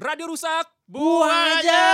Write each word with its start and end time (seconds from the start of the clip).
Radio 0.00 0.32
rusak, 0.32 0.64
Buang 0.88 1.28
aja. 1.60 1.84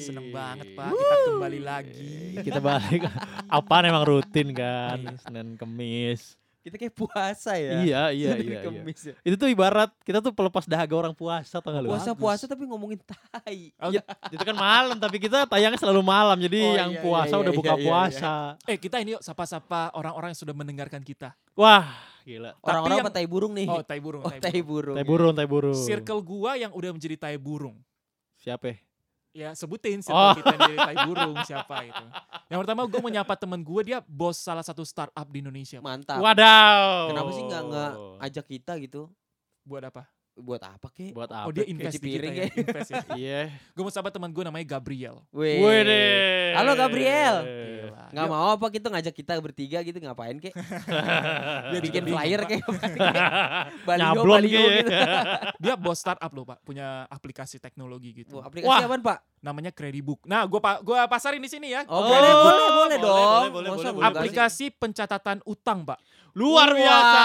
Seneng 0.00 0.32
banget 0.32 0.72
Pak, 0.72 0.88
kita 0.88 1.16
kembali 1.36 1.60
lagi. 1.60 2.16
Kita 2.40 2.64
balik. 2.64 3.04
Apaan 3.52 3.84
emang 3.84 4.08
rutin 4.08 4.56
kan? 4.56 5.04
Senin 5.20 5.60
Kemis. 5.60 6.40
Kita 6.64 6.80
kayak 6.80 6.96
puasa 6.96 7.60
ya. 7.60 7.76
Iya, 7.84 8.02
iya, 8.16 8.30
iya, 8.40 8.56
iya. 8.56 8.60
Kemis 8.64 9.00
ya. 9.04 9.14
Itu 9.20 9.36
tuh 9.36 9.52
ibarat 9.52 9.92
kita 10.00 10.24
tuh 10.24 10.32
pelepas 10.32 10.64
dahaga 10.64 10.96
orang 10.96 11.12
puasa 11.12 11.60
tau 11.60 11.76
gak 11.76 11.84
lu? 11.84 11.92
Puasa-puasa 11.92 12.48
tapi 12.48 12.64
ngomongin 12.64 13.04
tai. 13.04 13.68
Oh, 13.84 13.92
Iya, 13.92 14.00
itu 14.32 14.40
kan 14.40 14.56
malam 14.56 14.96
tapi 14.96 15.20
kita 15.20 15.44
tayangnya 15.44 15.76
selalu 15.76 16.00
malam 16.00 16.40
jadi 16.40 16.56
Oh, 16.56 16.72
yang 16.72 16.90
iya, 16.96 17.04
puasa 17.04 17.36
iya, 17.36 17.42
udah 17.44 17.52
iya, 17.52 17.60
buka 17.60 17.72
iya, 17.76 17.76
iya. 17.76 17.84
puasa. 17.84 18.32
Eh 18.64 18.80
kita 18.80 18.96
ini 18.96 19.12
yuk 19.12 19.20
sapa-sapa 19.20 19.92
orang-orang 19.92 20.32
yang 20.32 20.40
sudah 20.40 20.56
mendengarkan 20.56 21.04
kita. 21.04 21.36
Wah, 21.52 21.84
gila. 22.24 22.50
Orang-orang 22.58 22.96
yang- 22.98 23.06
apa 23.06 23.12
tai 23.12 23.26
burung 23.26 23.52
nih? 23.52 23.68
Oh 23.68 23.80
tai 23.80 24.00
burung, 24.00 24.22
Oh, 24.22 24.32
tai 24.32 24.60
burung. 24.60 24.96
Tai 24.96 25.04
burung, 25.04 25.32
tai 25.32 25.46
burung. 25.46 25.76
Circle 25.78 26.20
gua 26.20 26.56
yang 26.56 26.72
udah 26.72 26.90
menjadi 26.90 27.16
tai 27.16 27.36
burung. 27.36 27.76
Siapa? 28.34 28.64
ya? 28.66 28.76
Ya 29.34 29.48
sebutin 29.50 29.98
circle 29.98 30.14
Oh. 30.14 30.32
kita 30.32 30.46
yang 30.48 30.62
jadi 30.64 30.78
tai 30.80 30.96
burung 31.04 31.34
siapa 31.42 31.76
itu. 31.82 32.04
Yang 32.46 32.58
pertama 32.60 32.80
gue 32.84 33.00
mau 33.00 33.10
nyapa 33.10 33.34
temen 33.34 33.60
gue 33.60 33.80
dia 33.82 33.98
bos 34.00 34.38
salah 34.38 34.62
satu 34.62 34.86
startup 34.86 35.26
di 35.26 35.42
Indonesia. 35.42 35.82
Mantap. 35.82 36.22
Wadaw. 36.22 37.10
Kenapa 37.10 37.30
sih 37.30 37.42
nggak 37.42 37.62
nggak 37.64 37.92
ajak 38.22 38.46
kita 38.46 38.72
gitu? 38.78 39.10
Buat 39.62 39.90
apa? 39.90 40.06
Buat 40.34 40.66
apa 40.66 40.90
kek? 40.90 41.14
buat 41.14 41.30
apa? 41.30 41.46
Oh 41.46 41.54
dia 41.54 41.62
invest 41.62 41.94
di 41.94 42.10
kita 42.10 42.26
Cipiring 42.26 42.34
ya. 42.34 42.42
ya. 42.42 42.46
Invest 42.58 42.90
ya. 42.90 43.02
Iya. 43.22 43.40
Gue 43.70 43.82
mau 43.86 43.92
sapa 43.94 44.10
teman 44.10 44.34
gue 44.34 44.42
namanya 44.42 44.66
Gabriel. 44.66 45.22
Wede. 45.30 46.02
Halo, 46.58 46.74
Gabriel. 46.74 47.36
Gila. 47.46 48.02
Dia- 48.10 48.26
mau 48.26 48.50
apa 48.50 48.66
gitu 48.70 48.86
ngajak 48.90 49.14
kita 49.14 49.38
bertiga 49.38 49.78
gitu 49.80 49.94
ngapain 50.02 50.34
kek? 50.42 50.50
dia 51.70 51.78
Bikin 51.78 52.02
flyer 52.10 52.40
kek. 52.50 52.66
Baliho, 53.86 54.10
Nyablon 54.10 54.42
baliho 54.42 54.62
gitu. 54.74 54.90
Dia 55.62 55.74
bos 55.78 56.02
startup 56.02 56.30
loh 56.30 56.42
pak, 56.42 56.58
punya 56.66 57.06
aplikasi 57.06 57.62
teknologi 57.62 58.26
gitu. 58.26 58.42
Wah, 58.42 58.50
aplikasi 58.50 58.82
apaan, 58.82 59.02
Pak? 59.06 59.18
Namanya 59.38 59.70
Credibook. 59.70 60.26
Nah, 60.26 60.48
gue 60.50 60.58
pa 60.58 60.82
gua 60.82 61.06
pasarin 61.06 61.38
di 61.38 61.46
sini 61.46 61.70
ya. 61.70 61.86
Oh, 61.86 62.00
Oh, 62.00 62.10
boleh, 62.10 62.32
boleh, 62.32 62.34
boleh, 62.34 62.68
boleh, 62.74 62.98
dong. 62.98 63.42
boleh, 63.54 63.70
boleh, 63.70 63.92
boleh, 63.92 64.08
aplikasi 64.10 64.74
pencatatan 64.74 65.38
utang, 65.46 65.86
pak. 65.86 65.98
Luar 66.34 66.74
Wah, 66.74 66.78
biasa, 66.82 67.24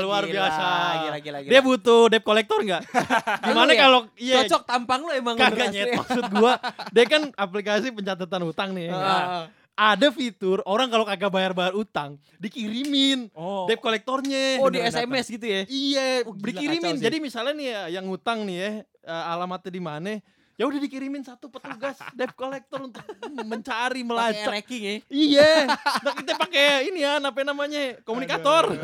luar 0.00 0.24
gila, 0.24 0.32
biasa. 0.40 0.66
Gila, 1.04 1.18
gila, 1.20 1.38
gila. 1.44 1.50
Dia 1.52 1.60
butuh 1.60 2.08
debt 2.08 2.24
collector 2.24 2.64
nggak? 2.64 2.82
Gimana 3.52 3.68
Lu 3.68 3.76
ya? 3.76 3.80
kalau 3.84 4.00
iya 4.16 4.36
Cocok 4.48 4.62
tampang 4.64 5.00
lu 5.04 5.12
emang 5.12 5.36
kagak 5.36 5.68
nyet 5.68 5.92
maksud 6.00 6.24
gua 6.32 6.56
dia 6.96 7.04
kan 7.04 7.28
aplikasi 7.36 7.92
pencatatan 7.92 8.40
utang 8.48 8.72
nih. 8.72 8.88
Nah, 8.88 9.04
ah. 9.04 9.44
ada 9.76 10.08
fitur 10.08 10.64
orang 10.64 10.88
kalau 10.88 11.04
kagak 11.04 11.28
bayar-bayar 11.28 11.76
utang 11.76 12.16
dikirimin 12.40 13.28
Oh, 13.36 13.68
debt 13.68 13.84
collectornya. 13.84 14.64
Oh, 14.64 14.72
di 14.72 14.80
SMS 14.80 15.28
gitu 15.28 15.44
ya? 15.44 15.68
Iya, 15.68 16.24
Oh, 16.24 16.32
dikirimin. 16.32 16.96
Jadi 16.96 17.20
misalnya 17.20 17.52
nih 17.52 17.68
ya 17.68 17.82
yang 18.00 18.08
utang 18.08 18.48
nih 18.48 18.56
ya, 18.56 18.70
eh, 19.12 19.24
alamatnya 19.28 19.68
di 19.68 19.82
mana? 19.84 20.12
Ya 20.54 20.64
udah 20.64 20.78
dikirimin 20.78 21.20
satu 21.20 21.48
petugas 21.48 21.96
debt 22.12 22.32
collector 22.32 22.76
untuk 22.78 23.00
mencari 23.40 24.02
melacak. 24.02 24.44
tracking 24.44 24.82
ya? 24.82 24.94
Iya, 25.08 25.52
nah 25.98 26.12
kita 26.14 26.32
pakai 26.36 26.86
ini 26.86 27.00
ya, 27.00 27.16
apa 27.18 27.40
namanya? 27.40 27.96
Komunikator. 28.02 28.76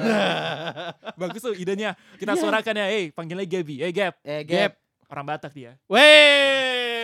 bagus 1.21 1.41
tuh 1.41 1.53
idenya. 1.55 1.93
Kita 2.15 2.33
Iya. 2.33 2.41
suarakan 2.41 2.75
ya, 2.75 2.87
eh 2.91 3.05
panggilnya 3.11 3.45
Gaby. 3.45 3.75
Eh 3.81 3.91
Gap, 3.91 4.15
Eh, 4.23 4.43
Gap. 4.43 4.73
Gap. 4.73 4.73
orang 5.09 5.25
Batak 5.27 5.53
dia. 5.53 5.73
Weh, 5.87 6.01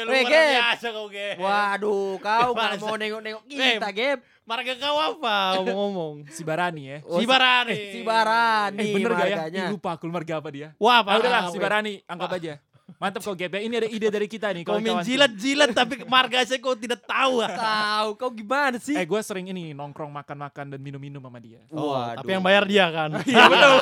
Weh, 0.05 0.21
luar 0.21 0.25
Gap. 0.27 0.48
biasa 0.51 0.87
kau, 0.91 1.06
Gap. 1.09 1.37
Waduh, 1.39 2.12
kau 2.19 2.49
nggak 2.55 2.73
mau 2.78 2.95
nengok-nengok 2.95 3.43
Eh, 3.47 3.77
kita, 3.77 3.89
Gap. 3.91 4.19
Marga 4.45 4.73
kau 4.77 4.97
apa 4.99 5.37
ngomong-ngomong? 5.56 6.15
Si 6.28 6.41
Barani 6.41 6.83
ya. 6.87 6.99
Oh, 7.03 7.17
si 7.17 7.25
Barani. 7.25 7.77
Si 7.91 8.01
Barani. 8.01 8.77
Eh 8.78 8.93
bener 8.93 9.11
gak 9.11 9.27
ya? 9.27 9.37
Ih, 9.51 9.65
lupa 9.71 9.97
aku 9.97 10.05
marga 10.06 10.37
apa 10.37 10.49
dia. 10.49 10.69
Wah, 10.77 11.01
Ah, 11.01 11.17
udahlah, 11.17 11.43
parah. 11.43 11.53
si 11.53 11.56
Barani, 11.59 11.95
anggap 12.05 12.33
aja. 12.34 12.55
Mantap 12.98 13.20
kok 13.20 13.34
Gap 13.34 13.53
ya. 13.55 13.61
Ini 13.61 13.75
ada 13.83 13.89
ide 13.91 14.09
dari 14.09 14.28
kita 14.31 14.48
nih. 14.55 14.62
Kau 14.62 14.78
main 14.78 15.03
jilat-jilat 15.03 15.70
tapi 15.75 15.95
marga 16.06 16.41
saya 16.47 16.59
kau 16.62 16.78
tidak 16.78 17.03
tahu. 17.05 17.42
ah. 17.42 17.50
Tahu, 17.50 18.09
kau 18.17 18.31
gimana 18.31 18.78
sih? 18.78 18.95
Eh 18.95 19.05
gue 19.05 19.20
sering 19.20 19.50
ini 19.50 19.75
nongkrong 19.75 20.10
makan-makan 20.10 20.75
dan 20.75 20.81
minum-minum 20.81 21.21
sama 21.21 21.38
dia. 21.43 21.60
Oh, 21.69 21.93
Waduh. 21.93 22.22
tapi 22.22 22.31
yang 22.32 22.44
bayar 22.44 22.65
dia 22.65 22.87
kan. 22.91 23.10
Iya 23.25 23.44
betul. 23.50 23.75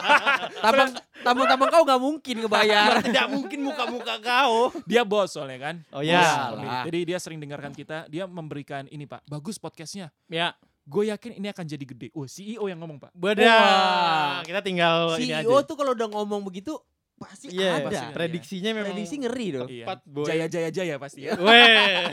Tampang, 0.62 0.90
tampang-tampang 1.20 1.68
kau 1.70 1.82
nggak 1.84 2.00
mungkin 2.00 2.34
ngebayar. 2.46 2.88
tidak 3.06 3.26
mungkin 3.28 3.58
muka-muka 3.62 4.14
kau. 4.18 4.72
Dia 4.88 5.02
bos 5.04 5.28
soalnya 5.30 5.58
kan. 5.60 5.74
Oh 5.92 6.00
ya. 6.00 6.20
Iyalah. 6.22 6.82
Jadi 6.88 6.98
dia 7.04 7.18
sering 7.20 7.38
dengarkan 7.38 7.72
kita. 7.76 8.08
Dia 8.08 8.24
memberikan 8.24 8.88
ini 8.88 9.04
pak. 9.04 9.22
Bagus 9.28 9.60
podcastnya. 9.60 10.08
Ya. 10.26 10.56
Gue 10.82 11.14
yakin 11.14 11.38
ini 11.38 11.46
akan 11.46 11.62
jadi 11.62 11.84
gede. 11.86 12.08
Oh 12.10 12.26
CEO 12.26 12.66
yang 12.66 12.82
ngomong 12.82 12.98
pak. 12.98 13.14
Beda. 13.14 13.46
Wah. 13.46 14.42
Kita 14.42 14.58
tinggal 14.58 15.14
ini 15.20 15.30
aja. 15.30 15.46
CEO 15.46 15.62
tuh 15.62 15.78
kalau 15.78 15.94
udah 15.94 16.10
ngomong 16.10 16.42
begitu 16.42 16.74
pasti 17.22 17.46
Iya, 17.48 17.80
Pasti 17.80 17.94
ada. 17.94 18.00
ada. 18.02 18.14
prediksinya 18.14 18.70
memang 18.72 18.92
Prediksi 18.92 19.16
ngeri 19.18 19.46
dong. 19.50 19.68
Iya. 19.68 19.84
Empat 19.86 20.00
boy. 20.04 20.26
Jaya 20.26 20.46
jaya 20.46 20.68
jaya 20.68 20.94
pasti 20.96 21.20
ya. 21.24 21.32
Weh. 21.34 22.10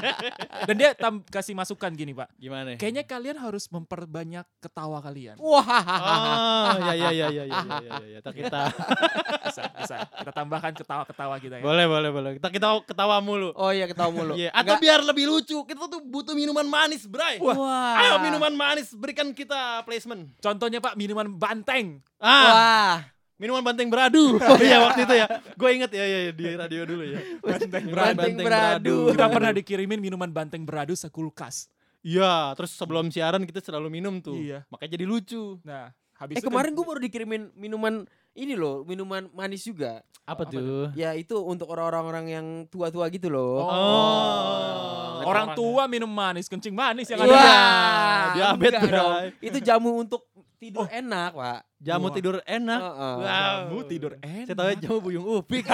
Dan 0.68 0.74
dia 0.76 0.90
tam 0.94 1.24
kasih 1.24 1.52
masukan 1.52 1.90
gini 1.92 2.12
pak. 2.12 2.28
Gimana? 2.36 2.76
Kayaknya 2.76 3.04
kalian 3.04 3.36
harus 3.36 3.66
memperbanyak 3.68 4.44
ketawa 4.58 5.00
kalian. 5.00 5.36
Wah. 5.36 5.64
Oh, 5.64 6.76
ya 6.88 6.94
ya 6.94 7.10
ya 7.10 7.26
ya 7.28 7.44
ya 7.44 7.58
ya 7.58 7.78
ya. 7.80 7.92
ya. 7.98 8.18
Kita 8.20 8.30
kita 8.32 8.60
Bisa, 9.42 9.62
bisa. 9.72 9.96
Kita 10.06 10.30
tambahkan 10.30 10.72
ketawa-ketawa 10.72 11.34
kita 11.38 11.58
ya. 11.58 11.64
boleh 11.64 11.86
boleh 11.86 12.10
boleh. 12.10 12.30
Kita 12.36 12.48
kita 12.48 12.68
ketawa 12.84 13.18
mulu. 13.18 13.50
Oh 13.52 13.70
iya 13.70 13.84
ketawa 13.84 14.10
mulu. 14.10 14.34
Iya, 14.34 14.52
atau 14.52 14.76
Nggak- 14.76 14.82
biar 14.82 15.00
lebih 15.02 15.24
lucu, 15.26 15.58
kita 15.64 15.86
tuh 15.86 16.00
butuh 16.00 16.32
minuman 16.32 16.62
manis, 16.62 17.02
Bray. 17.04 17.40
Wah. 17.40 17.98
Ayo 17.98 18.14
minuman 18.22 18.52
manis, 18.52 18.94
berikan 18.94 19.32
kita 19.32 19.82
placement. 19.82 20.30
Contohnya 20.38 20.78
pak 20.78 20.94
minuman 20.94 21.26
banteng. 21.30 21.98
Ah, 22.16 22.30
Wah. 22.30 22.94
Minuman 23.40 23.64
banteng 23.64 23.88
beradu. 23.88 24.36
Oh 24.52 24.60
iya 24.60 24.78
waktu 24.84 25.08
itu 25.08 25.14
ya. 25.16 25.26
Gue 25.56 25.70
inget 25.72 25.90
ya, 25.90 26.04
ya, 26.04 26.18
ya 26.28 26.32
di 26.36 26.44
radio 26.52 26.82
dulu 26.84 27.04
ya. 27.08 27.18
Banteng 27.48 27.84
Minuman 27.88 28.12
Banteng 28.12 28.46
beradu. 28.46 28.96
Kita 29.16 29.26
pernah 29.32 29.50
dikirimin 29.56 29.98
minuman 29.98 30.30
banteng 30.30 30.62
beradu 30.68 30.92
sekulkas. 30.92 31.72
Iya, 32.00 32.52
terus 32.56 32.76
sebelum 32.76 33.08
siaran 33.08 33.44
kita 33.44 33.60
selalu 33.60 33.88
minum 33.88 34.20
tuh. 34.20 34.36
Iya. 34.36 34.64
Makanya 34.68 35.00
jadi 35.00 35.04
lucu. 35.04 35.60
Nah, 35.64 35.92
habis 36.16 36.36
Eh 36.36 36.40
itu 36.40 36.48
kemarin 36.48 36.72
kan- 36.72 36.76
gue 36.76 36.84
baru 36.84 37.00
dikirimin 37.00 37.42
minuman 37.56 38.04
ini 38.32 38.54
loh, 38.56 38.84
minuman 38.84 39.28
manis 39.32 39.64
juga. 39.64 40.00
Apa, 40.24 40.46
Apa 40.46 40.52
tuh? 40.54 40.94
Ya 40.94 41.12
itu 41.12 41.34
untuk 41.42 41.66
orang-orang 41.68 42.26
yang 42.30 42.46
tua-tua 42.70 43.10
gitu 43.10 43.28
loh. 43.28 43.66
Oh. 43.66 45.20
orang 45.20 45.52
tua 45.52 45.84
minum 45.84 46.08
manis, 46.08 46.48
kencing 46.48 46.72
manis 46.72 47.04
yang 47.12 47.20
Wah, 47.20 47.28
ada. 47.28 48.32
diabetes, 48.32 48.80
enggak 48.80 48.96
dong. 48.96 49.12
Bray. 49.12 49.48
Itu 49.52 49.58
jamu 49.60 49.90
untuk 50.00 50.29
tidur 50.60 50.84
enak, 50.92 51.32
Pak. 51.32 51.60
Jamu 51.80 52.12
Wah. 52.12 52.12
tidur 52.12 52.36
enak. 52.44 52.80
Heeh. 52.84 53.14
Wow. 53.16 53.24
Jamu 53.24 53.78
tidur 53.88 54.12
enak. 54.20 54.44
Saya 54.44 54.56
tahu 54.60 54.68
jamu 54.76 54.98
buyung 55.00 55.26
upik. 55.40 55.64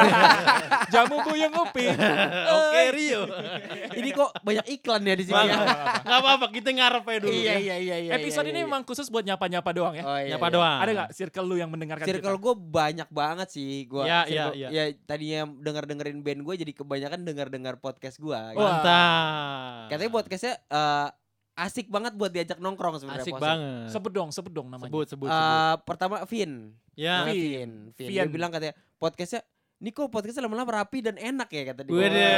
Jamu 0.94 1.16
buyung 1.26 1.54
upi. 1.66 1.90
Oke 2.54 2.82
Rio. 2.94 3.26
Ini 3.98 4.08
kok 4.14 4.30
banyak 4.46 4.66
iklan 4.70 5.02
ya 5.02 5.18
di 5.18 5.26
sini 5.26 5.34
Bang, 5.34 5.50
ya. 5.50 5.58
Nggak 6.06 6.18
apa-apa, 6.22 6.46
kita 6.54 6.70
ngarep 6.70 7.02
aja 7.02 7.18
dulu. 7.18 7.34
Iya 7.34 7.42
ya. 7.42 7.58
iya 7.58 7.76
iya 7.82 7.96
iya. 7.98 8.10
Episode 8.22 8.46
iya, 8.46 8.52
ini 8.54 8.60
iya. 8.62 8.66
memang 8.70 8.82
khusus 8.86 9.10
buat 9.10 9.26
nyapa-nyapa 9.26 9.70
doang 9.74 9.94
ya. 9.98 10.04
Oh, 10.06 10.18
iya, 10.22 10.38
Nyapa 10.38 10.46
iya. 10.46 10.54
doang. 10.54 10.78
Ada 10.78 10.90
gak 10.94 11.10
circle 11.18 11.46
lu 11.50 11.56
yang 11.58 11.70
mendengarkan 11.74 12.06
Circle 12.06 12.34
kita? 12.38 12.44
gue 12.46 12.54
banyak 12.54 13.08
banget 13.10 13.48
sih 13.50 13.90
gua. 13.90 14.06
Iya, 14.06 14.20
circle- 14.22 14.54
iya, 14.54 14.68
Ya 14.70 14.84
tadinya 15.02 15.40
denger 15.50 15.84
dengerin 15.90 16.22
band 16.22 16.40
gue 16.46 16.54
jadi 16.62 16.72
kebanyakan 16.78 17.20
denger 17.26 17.46
dengar 17.50 17.74
podcast 17.82 18.22
gue. 18.22 18.38
Wah. 18.38 18.54
Mantap. 18.54 19.90
Katanya 19.90 20.10
podcastnya 20.14 20.54
eh, 20.70 21.08
asik 21.56 21.88
banget 21.88 22.12
buat 22.12 22.28
diajak 22.28 22.56
nongkrong 22.56 23.00
sebenarnya. 23.00 23.24
asik 23.24 23.32
Posen. 23.32 23.42
banget. 23.42 23.88
Sebut 23.90 24.12
dong, 24.12 24.28
sebut 24.28 24.52
dong 24.52 24.68
namanya. 24.68 24.86
Sebut 24.86 25.06
sebut 25.08 25.26
Eh, 25.26 25.32
sebut. 25.32 25.78
pertama 25.82 26.20
Vin. 26.24 26.52
Ya. 26.92 27.24
Vin. 27.24 27.32
Vin. 27.34 27.70
Vin. 27.92 28.06
Dia 28.06 28.22
bilang 28.26 28.48
katanya 28.48 28.76
podcastnya 28.94 29.40
ini 29.76 29.90
kok 29.90 30.08
podcastnya 30.08 30.44
lama-lama 30.44 30.72
rapi 30.74 31.00
dan 31.00 31.16
enak 31.16 31.48
ya 31.48 31.62
kata 31.66 31.80
dia. 31.82 31.92
Wede. 31.92 32.32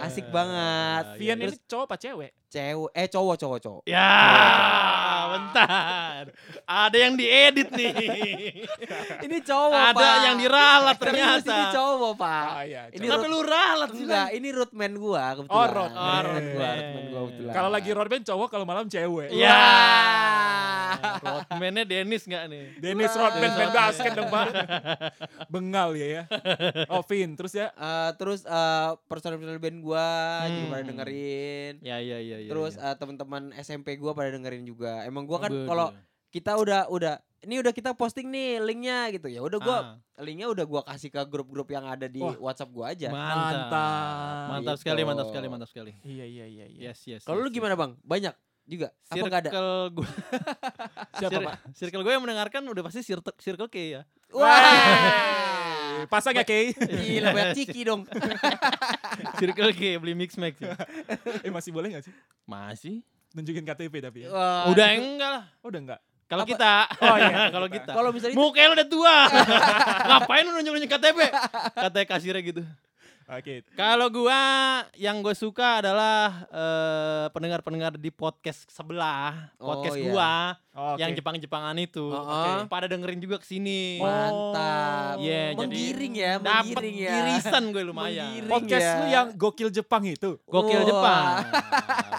Asik 0.00 0.26
banget. 0.28 1.04
Iya, 1.06 1.18
Vian 1.18 1.38
iya. 1.38 1.46
ini 1.46 1.56
cowok 1.64 1.84
apa 1.84 1.96
cewek? 1.96 2.30
Cewek 2.50 2.90
eh 2.92 3.06
cowok 3.06 3.36
cowok 3.36 3.58
cowok. 3.62 3.82
Ya, 3.86 4.10
bentar. 5.30 6.22
Ada 6.66 6.96
yang 6.98 7.14
diedit 7.14 7.70
nih. 7.70 7.94
Ini 9.26 9.38
cowok 9.44 9.94
Ada 9.94 9.94
Pak. 9.94 10.16
yang 10.26 10.34
diralat 10.34 10.96
ternyata. 10.98 11.46
Ini 11.46 11.64
cowok 11.70 12.12
Pak. 12.18 12.46
Ah, 12.50 12.62
iya, 12.66 12.82
Ini 12.90 13.06
cowok. 13.06 13.22
Kenapa 13.22 13.26
lu 13.28 13.40
ralat 13.44 13.90
sih? 13.92 14.02
Enggak, 14.02 14.28
ini 14.34 14.48
roadman 14.50 14.92
gua 14.98 15.24
kebetulan. 15.36 15.54
Oh, 15.54 15.66
roadman. 15.70 16.00
Roadman 16.00 16.24
gua, 16.26 16.26
Roadman. 16.26 16.74
roadman 16.74 17.04
gua 17.06 17.20
kebetulan. 17.22 17.52
Kalau 17.54 17.70
lagi 17.70 17.90
road 17.92 18.08
band 18.10 18.24
cowok, 18.26 18.48
kalau 18.50 18.64
malam 18.66 18.86
cewek. 18.90 19.28
Ya. 19.30 19.62
Roadman-nya 21.22 21.84
Dennis 21.86 22.22
nggak 22.24 22.44
nih? 22.50 22.64
Dennis 22.82 23.12
Wah. 23.14 23.20
Rodman 23.30 23.50
band 23.54 23.72
basket 23.72 24.10
dong 24.10 24.28
pak. 24.28 24.46
Bengal 25.54 25.88
ya 25.94 26.06
ya. 26.06 26.22
Oh 26.90 27.02
Vin, 27.06 27.38
terus 27.38 27.54
ya. 27.54 27.70
Eh, 27.70 28.10
terus 28.18 28.42
eh, 28.42 28.88
personel-personel 29.06 29.62
band 29.62 29.78
gua 29.80 29.89
juga 29.92 30.62
Hmm. 30.62 30.70
pada 30.70 30.84
dengerin. 30.84 31.74
Ya 31.80 31.96
ya 31.98 32.18
ya 32.18 32.36
ya. 32.38 32.48
terus 32.48 32.74
ya. 32.74 32.86
eh, 32.86 32.96
teman-teman 32.96 33.42
SMP 33.54 33.94
gua 33.94 34.12
pada 34.12 34.28
dengerin 34.28 34.62
juga. 34.62 35.02
Emang 35.02 35.24
gua 35.24 35.40
kan 35.40 35.52
kalau 35.64 35.90
kita 36.28 36.54
udah 36.54 36.86
udah 36.86 37.14
ini 37.40 37.56
udah 37.56 37.70
kita 37.70 37.90
posting 37.92 38.28
nih 38.28 38.60
linknya 38.60 39.10
gitu 39.10 39.26
ya. 39.26 39.40
Udah 39.40 39.58
gua 39.58 39.76
Ah, 40.14 40.20
linknya 40.20 40.46
udah 40.46 40.62
gua 40.62 40.82
kasih 40.84 41.08
ke 41.08 41.20
grup-grup 41.24 41.66
yang 41.68 41.82
ada 41.84 42.04
di 42.04 42.18
Wah. 42.18 42.36
WhatsApp 42.38 42.70
gua 42.70 42.90
aja. 42.90 43.08
mantap. 43.08 43.66
Mantap. 43.66 44.46
Mantap 44.48 44.74
Gitu. 44.74 44.80
sekali, 44.80 45.00
mantap 45.02 45.26
sekali, 45.26 45.46
mantap 45.48 45.68
sekali. 45.68 45.92
Iya 46.02 46.24
iya 46.24 46.44
iya. 46.46 46.64
iya. 46.66 46.80
Yes, 46.86 47.00
yes. 47.04 47.22
Kalau 47.22 47.38
yes, 47.38 47.44
lu 47.44 47.50
gimana, 47.50 47.74
Bang? 47.74 47.96
Banyak 48.00 48.36
juga? 48.64 48.92
Apa 49.08 49.24
enggak 49.24 49.42
ada? 49.42 49.50
Circle 49.50 49.72
gue, 49.92 50.08
Siapa 51.18 51.38
pak? 51.40 51.54
circle 51.74 52.02
gue 52.02 52.12
yang 52.12 52.22
mendengarkan 52.22 52.62
udah 52.62 52.82
pasti 52.82 53.00
circle, 53.00 53.34
circle 53.36 53.66
K 53.66 53.76
ya. 53.90 54.02
Wah. 54.30 54.46
Pasang 56.06 56.32
ya, 56.32 56.44
Kay. 56.46 56.72
Gila 56.72 57.28
banyak 57.34 57.52
ciki 57.58 57.80
dong. 57.84 58.06
Circle 59.36 59.72
K 59.74 59.82
beli 59.98 60.14
mix 60.14 60.38
max 60.38 60.56
ya. 60.56 60.78
eh, 61.42 61.50
masih 61.50 61.74
boleh 61.74 61.92
gak 61.92 62.08
sih? 62.08 62.14
Masih? 62.46 63.02
Nunjukin 63.34 63.62
KTP 63.62 63.94
tapi 64.00 64.26
ya? 64.26 64.28
Wah, 64.30 64.70
Udah 64.70 64.86
enggak 64.94 65.30
lah. 65.30 65.44
Oh, 65.60 65.68
udah 65.68 65.80
enggak? 65.82 66.00
Kalau 66.30 66.46
kita. 66.46 66.86
Oh, 67.02 67.16
iya, 67.18 67.50
kalau 67.50 67.66
kita. 67.66 67.90
Kalau 67.90 68.10
misalnya 68.14 68.34
itu, 68.34 68.40
Muka 68.40 68.62
lu 68.62 68.74
udah 68.78 68.86
tua. 68.86 69.16
Ngapain 70.06 70.42
lu 70.46 70.50
nunjuk-nunjuk 70.54 70.90
KTP? 70.90 71.18
Katanya 71.74 72.06
kasirnya 72.06 72.42
gitu. 72.42 72.62
Oke. 73.30 73.62
Kalau 73.72 74.10
gua 74.10 74.42
yang 74.92 75.22
gue 75.22 75.30
suka 75.32 75.78
adalah 75.78 76.50
eh, 76.50 77.26
pendengar-pendengar 77.30 77.94
di 77.94 78.10
podcast 78.10 78.66
sebelah, 78.66 79.54
Oh, 79.56 79.70
podcast 79.70 79.94
iya. 79.94 80.04
gua 80.04 80.32
Oh, 80.70 80.94
yang 80.98 81.14
oke. 81.14 81.18
Jepang-Jepangan 81.18 81.76
itu. 81.78 82.10
Oh, 82.10 82.26
Oke. 82.26 82.50
oh. 82.50 82.66
Pada 82.66 82.86
dengerin 82.86 83.18
juga 83.18 83.38
ke 83.38 83.46
sini. 83.46 83.98
Oh. 83.98 84.06
mantap. 84.06 85.18
Iya, 85.18 85.42
jadi 85.52 85.62
menggiring 85.62 86.14
ya, 86.14 86.32
Dapat 86.36 86.62
menggiring 86.74 86.96
ya. 86.96 87.12
irisan 87.22 87.62
gue 87.70 87.82
lumayan. 87.82 88.26
Menggiring. 88.26 88.50
Podcast 88.50 88.82
ya. 88.82 88.94
lu 88.94 89.06
yang 89.06 89.26
gokil 89.34 89.68
Jepang 89.70 90.02
itu. 90.04 90.30
Gokil 90.44 90.80
Wah. 90.80 90.86
Jepang. 90.86 91.26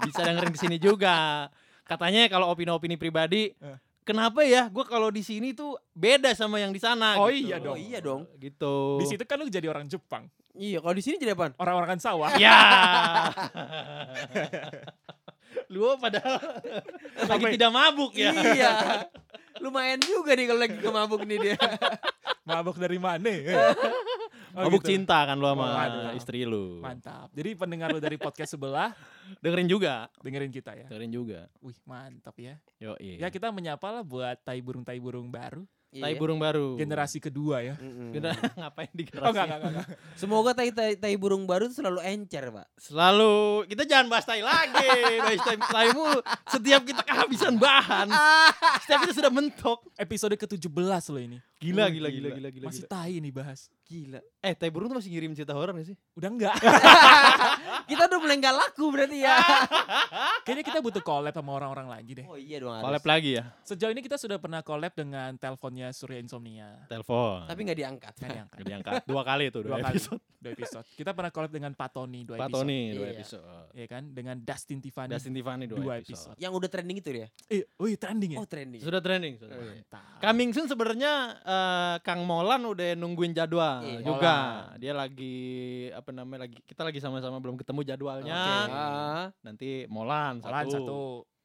Bisa 0.08 0.22
dengerin 0.24 0.52
ke 0.52 0.60
sini 0.60 0.78
juga. 0.78 1.48
Katanya 1.84 2.28
kalau 2.28 2.48
opini-opini 2.48 2.96
pribadi, 2.96 3.52
Eh. 3.54 3.78
Kenapa 4.04 4.42
ya? 4.46 4.68
Gue 4.68 4.86
kalau 4.86 5.10
di 5.10 5.22
sini 5.22 5.54
tuh 5.54 5.78
beda 5.94 6.34
sama 6.34 6.60
yang 6.60 6.74
di 6.74 6.82
sana. 6.82 7.18
Oh 7.22 7.30
gitu. 7.30 7.48
iya 7.50 7.58
dong. 7.62 7.76
Oh 7.76 7.80
iya 7.80 8.00
dong. 8.02 8.22
Gitu. 8.38 8.76
Di 9.02 9.06
situ 9.08 9.24
kan 9.26 9.40
lu 9.42 9.48
jadi 9.48 9.70
orang 9.70 9.88
Jepang. 9.88 10.28
Iya, 10.52 10.84
kalau 10.84 10.92
di 10.92 11.04
sini 11.04 11.16
jadi 11.16 11.32
apaan? 11.32 11.56
Orang-orang 11.56 12.00
sawah. 12.04 12.36
Ya. 12.36 12.52
Lu 15.72 15.96
padahal 15.96 16.36
lagi 17.24 17.28
Sampai- 17.28 17.54
tidak 17.56 17.72
mabuk 17.72 18.12
ya. 18.16 18.32
Iya. 18.36 18.72
Lumayan 19.64 20.02
juga 20.04 20.36
nih 20.36 20.46
kalau 20.52 20.60
lagi 20.60 20.78
kemabuk 20.82 21.22
nih 21.24 21.38
dia. 21.40 21.58
Mabuk 22.44 22.76
dari 22.82 23.00
mana? 23.00 23.32
Oh, 24.58 24.68
mabuk 24.68 24.84
gitu. 24.84 24.92
cinta 24.94 25.24
kan 25.24 25.36
lu 25.36 25.48
sama 25.48 25.64
Oh, 25.64 26.12
istri 26.14 26.44
lu. 26.44 26.80
Mantap. 26.80 27.32
Jadi 27.32 27.56
pendengar 27.56 27.90
lu 27.90 27.98
dari 27.98 28.16
podcast 28.16 28.52
sebelah 28.52 28.92
Dengerin 29.40 29.66
juga. 29.66 30.12
dengerin 30.20 30.52
kita 30.52 30.76
ya. 30.76 30.88
Dengerin 30.92 31.12
juga. 31.12 31.40
Wih, 31.60 31.78
mantap 31.84 32.36
ya. 32.36 32.60
Yo, 32.78 32.94
Ya 33.00 33.28
kita 33.28 33.48
menyapa 33.50 33.88
lah 33.90 34.04
buat 34.04 34.36
tai 34.42 34.60
burung-tai 34.60 35.00
burung 35.00 35.28
baru, 35.28 35.64
Tai 35.92 36.14
burung 36.16 36.40
baru. 36.40 36.76
generasi 36.76 37.20
kedua 37.20 37.60
ya. 37.62 37.76
Mm-mm. 37.76 38.12
Gener- 38.12 38.32
ngapain 38.60 38.92
di 38.92 39.04
generasi? 39.04 39.28
Oh 39.28 39.32
enggak, 39.32 39.46
enggak, 39.46 39.60
enggak. 39.60 39.72
enggak. 39.88 39.88
Semoga 40.16 40.52
tai, 40.52 40.70
tai 40.72 40.96
tai 40.96 41.16
burung 41.16 41.44
baru 41.44 41.68
selalu 41.68 42.00
encer, 42.02 42.48
Pak. 42.48 42.68
Selalu 42.80 43.34
kita 43.68 43.84
jangan 43.84 44.08
bahas 44.08 44.24
tai 44.24 44.40
lagi. 44.40 44.88
bahas 45.28 45.44
tai, 45.44 45.58
tai 45.60 45.90
mulu. 45.92 46.20
Setiap 46.48 46.82
kita 46.84 47.02
kehabisan 47.04 47.56
bahan. 47.56 48.08
Setiap 48.84 49.00
kita 49.04 49.14
sudah 49.16 49.32
mentok. 49.32 49.84
Episode 49.96 50.36
ke-17 50.36 50.68
lo 51.12 51.20
ini. 51.20 51.40
Gila, 51.62 51.86
Oh, 51.86 51.94
gila, 51.94 52.10
gila, 52.10 52.30
gila, 52.34 52.50
gila. 52.50 52.66
Masih 52.68 52.84
gila. 52.84 52.90
tai 52.90 53.16
nih 53.16 53.30
bahas. 53.30 53.70
Gila. 53.86 54.18
Eh, 54.42 54.54
tai 54.54 54.68
burung 54.68 54.90
tuh 54.90 54.98
masih 54.98 55.14
ngirim 55.14 55.32
cerita 55.32 55.54
horor 55.54 55.72
gak 55.72 55.86
sih? 55.86 55.98
Udah 56.18 56.28
enggak. 56.28 56.58
Kita 57.86 58.08
udah 58.08 58.18
mulai 58.18 58.38
nggak 58.38 58.56
laku 58.56 58.86
berarti 58.90 59.18
ya. 59.20 59.36
Kayaknya 60.46 60.64
kita 60.66 60.80
butuh 60.80 61.02
collab 61.02 61.30
sama 61.32 61.52
orang-orang 61.54 61.88
lagi 61.88 62.12
deh. 62.18 62.26
Oh 62.26 62.34
iya 62.34 62.58
dong 62.58 62.72
harus. 62.72 62.86
Collab 62.88 63.04
lagi 63.06 63.30
ya. 63.38 63.44
Sejauh 63.62 63.92
ini 63.92 64.02
kita 64.02 64.16
sudah 64.16 64.38
pernah 64.38 64.62
collab 64.62 64.90
dengan 64.92 65.36
teleponnya 65.36 65.92
Surya 65.92 66.18
Insomnia. 66.18 66.82
Telepon. 66.88 67.46
Tapi 67.46 67.60
nggak 67.62 67.78
diangkat. 67.78 68.14
Kan 68.16 68.30
diangkat. 68.32 68.58
Gak 68.58 68.66
diangkat. 68.66 68.94
Dua 69.06 69.22
kali 69.22 69.44
tuh, 69.50 69.62
Dua 69.62 69.76
dua, 69.76 69.78
kali. 69.84 69.94
episode. 69.94 70.22
Dua 70.36 70.52
episode. 70.52 70.86
Kita 70.90 71.12
pernah 71.12 71.30
collab 71.30 71.52
dengan 71.52 71.72
Pak 71.72 71.90
Tony 71.92 72.20
dua 72.24 72.38
Pak 72.38 72.48
episode. 72.48 72.64
Tony, 72.64 72.82
dua 72.90 73.06
Iya. 73.06 73.14
episode. 73.14 73.46
Ya 73.76 73.86
kan? 73.86 74.04
Dengan 74.10 74.36
Dustin 74.40 74.80
Tiffany. 74.80 75.10
Dustin 75.12 75.32
Tiffany 75.32 75.66
dua, 75.68 75.78
Dua 75.78 75.94
episode. 76.00 76.36
Yang 76.38 76.52
udah 76.56 76.70
trending 76.70 76.98
itu 76.98 77.10
dia. 77.12 77.28
Eh, 77.48 77.62
wih 77.78 77.96
trending 77.96 78.32
ya? 78.34 78.40
Oh 78.40 78.48
trending. 78.48 78.82
Sudah 78.82 78.98
trending. 79.00 79.34
Sudah. 79.38 79.54
Oh, 79.54 79.62
iya. 79.62 79.78
Mantap. 79.78 80.18
Coming 80.22 80.50
soon 80.52 80.66
sebenarnya 80.66 81.14
eh, 81.52 81.96
Kang 82.02 82.24
Molan 82.24 82.64
udah 82.64 82.96
nungguin 82.96 83.32
jadwal 83.32 83.82
Iya. 83.82 84.00
juga. 84.02 84.36
Molan. 84.64 84.80
Dia 84.80 84.94
lagi 84.94 85.38
apa 85.92 86.10
namanya 86.10 86.40
lagi 86.42 86.58
kita 86.64 86.82
lagi 86.82 86.98
sama-sama 86.98 87.38
belum 87.38 87.56
ketemu 87.56 87.82
jadwalnya. 87.84 88.32
Oke. 88.32 88.72
Ah, 88.72 89.24
Nanti 89.42 89.70
Molan, 89.86 90.40
Molan 90.40 90.64
satu. 90.64 90.72
satu. 90.74 91.00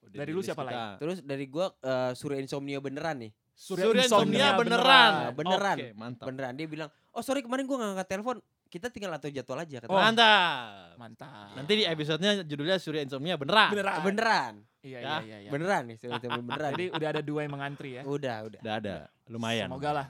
Udah 0.07 0.19
Dari 0.23 0.31
lu 0.31 0.39
siapa 0.41 0.63
kita. 0.63 0.71
lagi? 0.71 0.99
terus 0.99 1.19
dari 1.21 1.45
gua 1.47 1.67
eh, 1.77 2.13
Surya 2.15 2.39
Insomnia 2.39 2.79
beneran 2.79 3.17
nih. 3.19 3.33
Surya 3.53 3.89
Insomnia 3.91 4.55
beneran. 4.55 5.13
Ah, 5.19 5.33
beneran. 5.33 5.77
Oke, 5.77 5.89
mantap. 5.93 6.27
Beneran 6.29 6.53
dia 6.55 6.67
bilang, 6.67 6.87
"Oh, 7.11 7.21
sorry 7.21 7.41
kemarin 7.41 7.65
gua 7.65 7.77
nggak 7.77 7.93
angkat 7.97 8.09
telepon. 8.11 8.37
Kita 8.67 8.87
tinggal 8.89 9.13
atur 9.13 9.31
jadwal 9.31 9.61
aja." 9.61 9.77
Kata 9.79 9.89
Oh. 9.89 9.97
Mantap. 9.97 10.95
Mantap. 10.97 11.55
Nanti 11.55 11.73
di 11.75 11.85
episodenya 11.85 12.43
judulnya 12.43 12.77
Surya 12.77 13.03
Insomnia 13.03 13.35
beneran. 13.35 13.71
beneran. 13.71 13.99
beneran. 14.03 14.55
Iya, 14.81 14.99
Ya. 14.99 15.03
iya, 15.03 15.15
iya, 15.23 15.37
iya. 15.43 15.51
Beneran 15.51 15.83
nih, 15.87 15.97
Surya 15.97 16.19
Insomnia 16.19 16.43
beneran. 16.45 16.71
Jadi 16.75 16.87
udah 16.91 17.09
ada 17.09 17.23
dua 17.23 17.41
yang 17.43 17.53
mengantri 17.53 17.91
ya. 17.97 18.03
udah, 18.03 18.37
udah. 18.47 18.61
Udah 18.61 18.75
ada. 18.77 18.97
Lumayan. 19.27 19.67
Semoga 19.67 19.91
lah. 19.93 20.07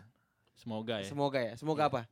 Semoga 0.54 0.94
ya. 0.98 1.06
Semoga 1.06 1.38
ya. 1.38 1.52
Semoga 1.54 1.82
Iya. 1.82 1.92
apa? 1.92 2.02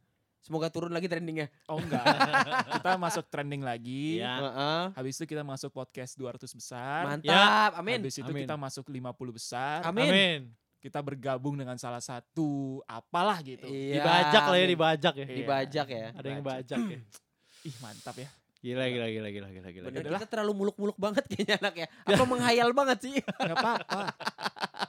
Semoga 0.45 0.69
turun 0.69 0.93
lagi 0.93 1.09
trendingnya. 1.09 1.49
Oh 1.65 1.81
enggak. 1.81 2.05
kita 2.77 3.01
masuk 3.01 3.25
trending 3.33 3.65
lagi. 3.65 4.21
Iya. 4.21 4.33
Heeh. 4.45 4.83
Habis 4.93 5.17
itu 5.17 5.25
kita 5.25 5.41
masuk 5.41 5.73
podcast 5.73 6.21
200 6.21 6.53
besar. 6.53 7.09
Mantap. 7.09 7.81
Amin. 7.81 8.05
Habis 8.05 8.21
itu 8.21 8.29
Amin. 8.29 8.45
kita 8.45 8.53
masuk 8.55 8.85
50 8.93 9.33
besar. 9.33 9.81
Amin. 9.83 10.05
Amin. 10.13 10.41
Kita 10.85 11.01
bergabung 11.01 11.57
dengan 11.57 11.81
salah 11.81 12.05
satu 12.05 12.85
apalah 12.85 13.41
gitu. 13.41 13.65
Iya, 13.65 14.05
Dibajak 14.05 14.43
lah 14.53 14.59
ya, 14.61 14.67
dibajak 14.69 15.15
ya. 15.17 15.25
Iya. 15.25 15.37
Dibajak 15.41 15.87
ya. 15.89 16.07
Ada 16.13 16.27
yang 16.29 16.41
Dibajak. 16.45 16.77
bajak 16.77 16.93
ya. 16.93 17.01
Ih 17.73 17.77
mantap 17.81 18.17
ya. 18.21 18.29
Gila, 18.65 18.85
gila, 18.89 19.07
gila, 19.09 19.29
gila, 19.29 19.49
gila, 19.49 19.69
gila. 19.73 19.87
Bener, 19.89 20.05
kita 20.09 20.29
terlalu 20.29 20.53
muluk-muluk 20.57 20.97
banget 21.01 21.25
kayaknya 21.29 21.57
anak 21.61 21.75
ya. 21.85 21.87
Apa 22.05 22.25
menghayal 22.29 22.69
banget 22.77 22.99
sih? 23.01 23.13
Nggak 23.45 23.57
apa-apa. 23.61 24.13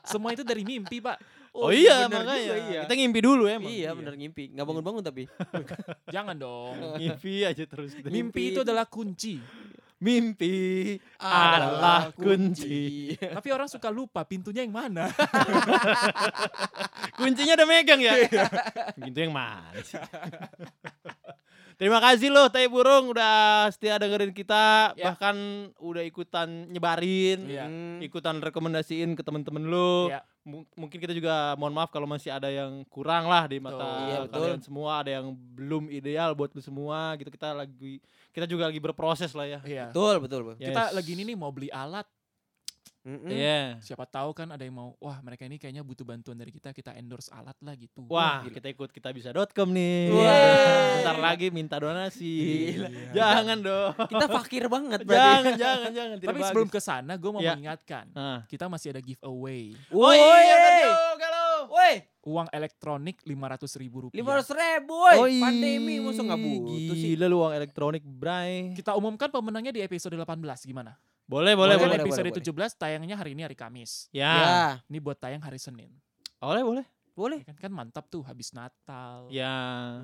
Semua 0.03 0.35
itu 0.35 0.43
dari 0.43 0.63
mimpi 0.67 0.99
pak. 0.99 1.15
Oh, 1.55 1.71
iya, 1.71 2.07
bener 2.11 2.27
makanya. 2.27 2.43
juga, 2.43 2.55
iya. 2.67 2.81
Kita 2.83 2.93
ngimpi 2.99 3.19
dulu 3.23 3.43
emang. 3.47 3.71
Iya, 3.71 3.95
bener 3.95 4.13
ngimpi. 4.19 4.51
Nggak 4.51 4.65
bangun-bangun 4.67 5.03
tapi. 5.03 5.23
Jangan 6.15 6.35
dong. 6.35 6.75
Ngimpi 6.99 7.47
aja 7.47 7.63
terus. 7.63 7.95
kita. 7.95 8.11
Mimpi 8.11 8.51
itu 8.51 8.59
adalah 8.63 8.83
kunci. 8.83 9.39
Mimpi 9.95 10.99
adalah 11.23 12.11
kunci. 12.11 13.15
Tapi 13.15 13.47
orang 13.55 13.71
suka 13.71 13.87
lupa 13.87 14.27
pintunya 14.27 14.67
yang 14.67 14.75
mana. 14.75 15.07
Kuncinya 17.15 17.55
udah 17.55 17.67
megang 17.67 18.03
ya? 18.03 18.27
Pintu 18.99 19.19
yang 19.23 19.31
mana 19.31 19.79
sih? 19.79 19.95
Terima 21.75 21.99
kasih 21.99 22.31
loh 22.31 22.47
Tai 22.47 22.63
Burung 22.65 23.11
udah 23.11 23.67
setia 23.67 23.99
dengerin 23.99 24.31
kita, 24.31 24.95
Ya. 24.95 25.11
bahkan 25.11 25.35
udah 25.75 26.01
ikutan 26.01 26.47
nyebarin, 26.67 27.43
Iya. 27.45 27.67
Hmm. 27.67 27.99
ikutan 27.99 28.39
rekomendasiin 28.39 29.13
ke 29.13 29.21
temen-temen 29.21 29.63
lu. 29.63 30.07
M- 30.45 30.61
mungkin 30.73 31.01
kita 31.01 31.09
juga 31.09 31.57
mohon 31.57 31.73
maaf 31.73 31.89
kalau 31.89 32.05
masih 32.05 32.29
ada 32.29 32.47
yang 32.47 32.85
kurang 32.85 33.25
lah 33.25 33.49
di 33.49 33.57
mata 33.57 33.75
Betul. 33.75 33.97
Iya, 34.05 34.17
betul. 34.21 34.33
kalian 34.37 34.61
semua, 34.61 34.91
ada 35.01 35.11
yang 35.11 35.27
belum 35.33 35.89
ideal 35.89 36.31
buat 36.31 36.53
lu 36.53 36.61
semua 36.61 37.17
gitu. 37.17 37.27
Kita 37.27 37.49
lagi 37.51 37.97
kita 38.29 38.45
juga 38.45 38.69
lagi 38.69 38.77
berproses 38.77 39.33
lah 39.33 39.49
ya. 39.49 39.59
Iya. 39.65 39.85
Betul, 39.89 40.21
betul, 40.21 40.41
betul. 40.45 40.61
Yes. 40.61 40.69
Kita 40.69 40.83
lagi 40.93 41.11
ini 41.11 41.23
nih 41.25 41.35
mau 41.35 41.49
beli 41.49 41.67
alat. 41.67 42.05
Mm-mm. 43.05 43.29
Iya. 43.29 43.77
Siapa 43.79 44.03
tahu 44.03 44.33
kan 44.33 44.49
ada 44.49 44.59
yang 44.59 44.73
mau, 44.73 44.97
wah 44.97 45.21
mereka 45.21 45.45
ini 45.45 45.55
kayaknya 45.55 45.79
butuh 45.79 46.01
bantuan 46.01 46.33
dari 46.33 46.49
kita, 46.49 46.73
kita 46.73 46.89
endorse 46.91 47.29
alat 47.29 47.53
lah 47.59 47.73
gitu. 47.73 48.01
Wah, 48.07 48.41
gila. 48.41 48.49
kita 48.51 48.67
ikut 48.67 48.89
kita 48.89 49.09
bisa.com 49.11 49.69
nih. 49.69 50.09
Wah. 50.09 50.97
Bentar 50.97 51.17
lagi 51.19 51.47
minta 51.49 51.77
donasi. 51.77 52.33
Gila. 52.73 52.89
Jangan 53.17 53.57
dong. 53.59 53.93
Kita 54.09 54.25
fakir 54.27 54.65
banget 54.65 54.99
berarti. 55.05 55.21
jangan, 55.21 55.53
jangan, 55.55 55.91
jangan. 55.91 56.15
Tidak 56.17 56.27
Tapi 56.27 56.41
sebelum 56.43 56.67
bagus. 56.67 56.75
ke 56.75 56.81
sana, 56.81 57.13
gue 57.13 57.29
mau 57.29 57.39
Iya. 57.39 57.53
mengingatkan, 57.53 58.05
Nah. 58.09 58.39
kita 58.45 58.65
masih 58.65 58.89
ada 58.89 58.99
giveaway 58.99 59.77
Oh 59.87 60.01
Woi, 60.01 60.17
iya, 60.17 60.89
galau. 61.15 61.69
woi, 61.69 61.93
uang 62.23 62.49
elektronik 62.49 63.21
lima 63.23 63.45
ratus 63.47 63.75
ribu 63.75 64.01
rupiah. 64.03 64.17
lima 64.17 64.33
ratus 64.33 64.49
ribu, 64.49 64.97
woi. 64.97 65.15
Oh, 65.15 65.29
Pandemi, 65.39 65.99
masa 65.99 66.21
nggak 66.21 66.41
butuh 66.41 66.95
sih? 66.95 67.13
Gila 67.13 67.25
lu 67.27 67.37
uang 67.39 67.53
elektronik, 67.53 68.01
Bray. 68.01 68.73
Kita 68.73 68.93
umumkan 68.93 69.29
pemenangnya 69.29 69.69
di 69.71 69.79
episode 69.79 70.13
18 70.15 70.25
gimana? 70.63 70.97
Boleh, 71.25 71.57
boleh, 71.57 71.75
boleh. 71.81 71.97
boleh, 71.97 72.05
episode 72.05 72.29
boleh. 72.29 72.69
17 72.69 72.81
tayangnya 72.81 73.15
hari 73.17 73.33
ini 73.33 73.41
hari 73.41 73.57
Kamis. 73.57 74.13
Ya. 74.13 74.29
Ya, 74.29 74.61
Ini 74.85 74.97
buat 75.01 75.17
tayang 75.17 75.41
hari 75.41 75.57
Senin. 75.57 75.89
Boleh, 76.37 76.61
boleh. 76.61 76.85
boleh. 77.17 77.39
Ya 77.41 77.49
kan, 77.49 77.57
kan 77.57 77.71
mantap 77.73 78.05
tuh 78.13 78.21
habis 78.21 78.53
Natal. 78.53 79.25
Ya. 79.33 79.55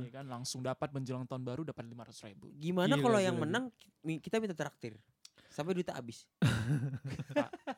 Ya 0.02 0.10
kan 0.10 0.26
langsung 0.26 0.66
dapat 0.66 0.90
menjelang 0.90 1.30
tahun 1.30 1.46
baru 1.46 1.62
dapat 1.62 1.86
500 1.86 2.28
ribu. 2.34 2.50
Gimana 2.58 2.98
kalau 2.98 3.22
yang 3.22 3.38
gila. 3.38 3.46
menang 3.46 3.66
kita 4.02 4.42
minta 4.42 4.58
traktir 4.58 4.98
sampai 5.54 5.78
duitnya 5.78 5.94
habis? 5.94 6.26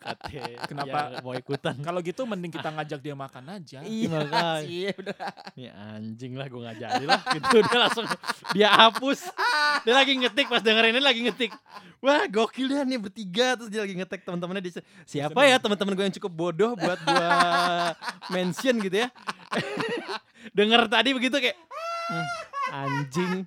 Kate, 0.00 0.40
Kenapa? 0.70 0.98
ya, 1.10 1.20
mau 1.22 1.34
ikutan? 1.34 1.74
Kalau 1.82 2.00
gitu 2.00 2.22
mending 2.24 2.52
kita 2.54 2.70
ngajak 2.70 3.00
dia 3.02 3.14
makan 3.18 3.44
aja. 3.58 3.78
makanya. 3.82 4.62
sih, 4.62 4.90
udah. 4.94 5.16
Ini 5.58 5.68
anjing 5.74 6.32
lah, 6.38 6.46
gue 6.46 6.60
gak 6.62 6.78
jadi 6.78 7.04
lah. 7.04 7.20
Gitu, 7.34 7.56
dia 7.68 7.78
langsung, 7.78 8.06
dia 8.54 8.68
hapus. 8.70 9.20
Dia 9.82 9.94
lagi 9.96 10.12
ngetik, 10.16 10.46
pas 10.46 10.62
dengerin 10.62 10.94
ini 10.96 11.02
lagi 11.02 11.20
ngetik. 11.26 11.50
Wah 12.00 12.24
gokil 12.24 12.72
dia 12.72 12.80
nih 12.80 12.96
bertiga. 12.96 13.60
Terus 13.60 13.68
dia 13.68 13.84
lagi 13.84 13.94
ngetek 13.96 14.24
teman-temannya. 14.24 14.62
Dia, 14.64 14.80
Siapa 15.04 15.40
ya 15.44 15.60
teman-teman 15.60 15.92
gue 15.92 16.04
yang 16.08 16.16
cukup 16.16 16.32
bodoh 16.32 16.72
buat 16.72 16.96
gue 16.96 17.28
mention 18.32 18.80
gitu 18.80 18.96
ya. 19.04 19.08
Denger 20.56 20.88
tadi 20.88 21.12
begitu 21.12 21.36
kayak, 21.36 21.58
"Hmm, 22.08 22.26
anjing. 22.72 23.44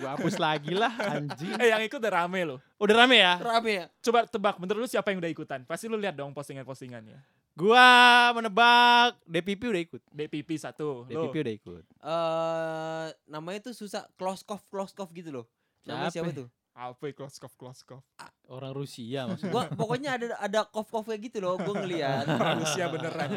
Gue 0.00 0.08
hapus 0.08 0.40
lagi 0.40 0.72
lah, 0.72 0.88
anjing. 0.96 1.52
Eh 1.60 1.68
yang 1.68 1.84
ikut 1.84 2.00
udah 2.00 2.24
rame 2.24 2.40
loh. 2.48 2.58
Udah 2.80 3.04
rame 3.04 3.20
ya? 3.20 3.36
Rame 3.36 3.70
ya? 3.70 3.86
Coba 4.00 4.24
tebak 4.24 4.56
menurut 4.56 4.80
lu 4.82 4.88
siapa 4.88 5.12
yang 5.12 5.20
udah 5.20 5.28
ikutan? 5.28 5.60
Pasti 5.68 5.92
lu 5.92 6.00
lihat 6.00 6.16
dong 6.16 6.32
postingan-postingannya. 6.32 7.20
Gua 7.52 7.84
menebak 8.32 9.20
DPP 9.28 9.62
udah 9.68 9.82
ikut. 9.84 10.02
DPP 10.08 10.56
satu. 10.56 11.04
Lo. 11.04 11.28
DPP 11.28 11.36
udah 11.36 11.54
ikut. 11.54 11.84
Eh 11.84 13.06
namanya 13.28 13.68
tuh 13.68 13.76
susah 13.76 14.08
Kloskov 14.16 14.64
Kloskov 14.72 15.12
gitu 15.12 15.28
loh. 15.28 15.44
Namanya 15.84 16.08
Siapa 16.08 16.24
siapa 16.24 16.30
ya? 16.32 16.38
tuh? 16.40 16.48
Apa 16.72 17.04
Kloskov 17.12 17.52
Kloskov. 17.60 18.00
Orang 18.48 18.72
Rusia 18.72 19.28
maksudnya. 19.28 19.52
Gua 19.52 19.64
pokoknya 19.68 20.10
ada 20.16 20.26
ada 20.40 20.60
kof-kofnya 20.64 21.20
gitu 21.20 21.44
loh, 21.44 21.60
gua 21.60 21.76
ngeliat. 21.76 22.24
Rusia 22.64 22.88
beneran. 22.88 23.30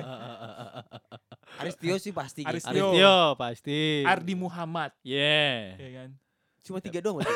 Aristio 1.59 1.99
sih 1.99 2.15
pasti. 2.15 2.41
gitu. 2.41 2.49
Aris- 2.49 2.65
Aristio 2.65 3.15
pasti. 3.35 4.07
Ardi 4.07 4.33
Muhammad. 4.33 4.95
Yeah. 5.03 5.75
Ya 5.75 5.89
kan? 5.99 6.09
Cuma 6.63 6.79
tiga 6.79 6.99
doang. 6.99 7.19
berarti. 7.19 7.35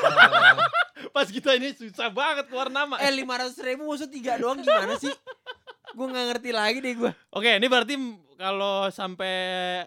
Pas 1.13 1.27
kita 1.27 1.53
ini 1.53 1.71
susah 1.71 2.09
banget 2.09 2.47
keluar 2.47 2.67
nama. 2.67 2.97
eh 2.97 3.11
lima 3.11 3.35
ratus 3.35 3.59
ribu 3.59 3.85
maksud 3.85 4.07
tiga 4.07 4.35
doang 4.35 4.57
gimana 4.57 4.95
sih? 4.95 5.11
Gue 5.89 6.05
nggak 6.05 6.25
ngerti 6.31 6.49
lagi 6.51 6.77
deh 6.79 6.93
gue. 6.95 7.11
Oke, 7.31 7.51
ini 7.53 7.65
berarti 7.65 7.95
kalau 8.35 8.85
sampai 8.87 9.33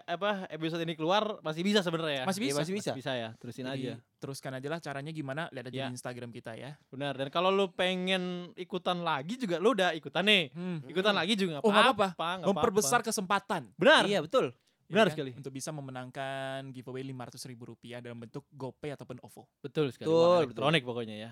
apa 0.03 0.43
episode 0.49 0.81
ini 0.81 0.91
keluar 0.91 1.39
masih 1.39 1.63
bisa 1.63 1.79
sebenarnya 1.79 2.13
ya. 2.13 2.25
Masih 2.25 2.41
Iya, 2.41 2.47
bisa. 2.49 2.59
masih 2.59 2.73
bisa. 2.75 2.91
Bisa 2.91 3.11
ya, 3.13 3.29
terusin 3.33 3.63
Jadi, 3.63 3.79
aja. 3.81 3.93
teruskan 4.17 4.51
aja 4.53 4.67
lah 4.67 4.79
caranya 4.79 5.09
gimana 5.09 5.47
lihat 5.49 5.65
aja 5.65 5.77
Ya. 5.77 5.87
di 5.87 5.95
Instagram 5.95 6.29
kita 6.29 6.51
ya. 6.53 6.75
Benar. 6.89 7.15
Dan 7.15 7.27
kalau 7.29 7.47
lu 7.47 7.71
pengen 7.71 8.51
ikutan 8.53 8.99
lagi 8.99 9.39
juga 9.39 9.55
lu 9.55 9.71
udah 9.71 9.93
ikutan 9.93 10.21
nih. 10.21 10.51
Hmm. 10.51 10.83
Ikutan 10.83 11.15
lagi 11.15 11.33
juga 11.33 11.57
Oh, 11.59 11.71
apa-apa. 11.71 12.11
apa-apa. 12.11 12.29
nggak 12.35 12.47
Memperbesar 12.49 12.99
apa-apa. 12.99 13.07
kesempatan. 13.07 13.61
Benar. 13.73 14.03
Iya 14.03 14.19
betul. 14.19 14.51
Ya 14.91 14.93
Benar 14.93 15.07
kan? 15.07 15.13
sekali. 15.13 15.31
Untuk 15.33 15.49
bisa 15.49 15.71
memenangkan 15.71 16.59
giveaway 16.69 16.99
500 17.01 17.47
ribu 17.47 17.63
rupiah 17.65 17.97
dalam 17.97 18.19
bentuk 18.19 18.43
GoPay 18.49 18.91
ataupun 18.91 19.17
OVO. 19.21 19.47
Betul 19.57 19.87
sekali. 19.89 20.05
Betul, 20.05 20.19
Uang 20.19 20.27
betul. 20.27 20.43
elektronik 20.59 20.83
pokoknya 20.83 21.15
ya. 21.17 21.31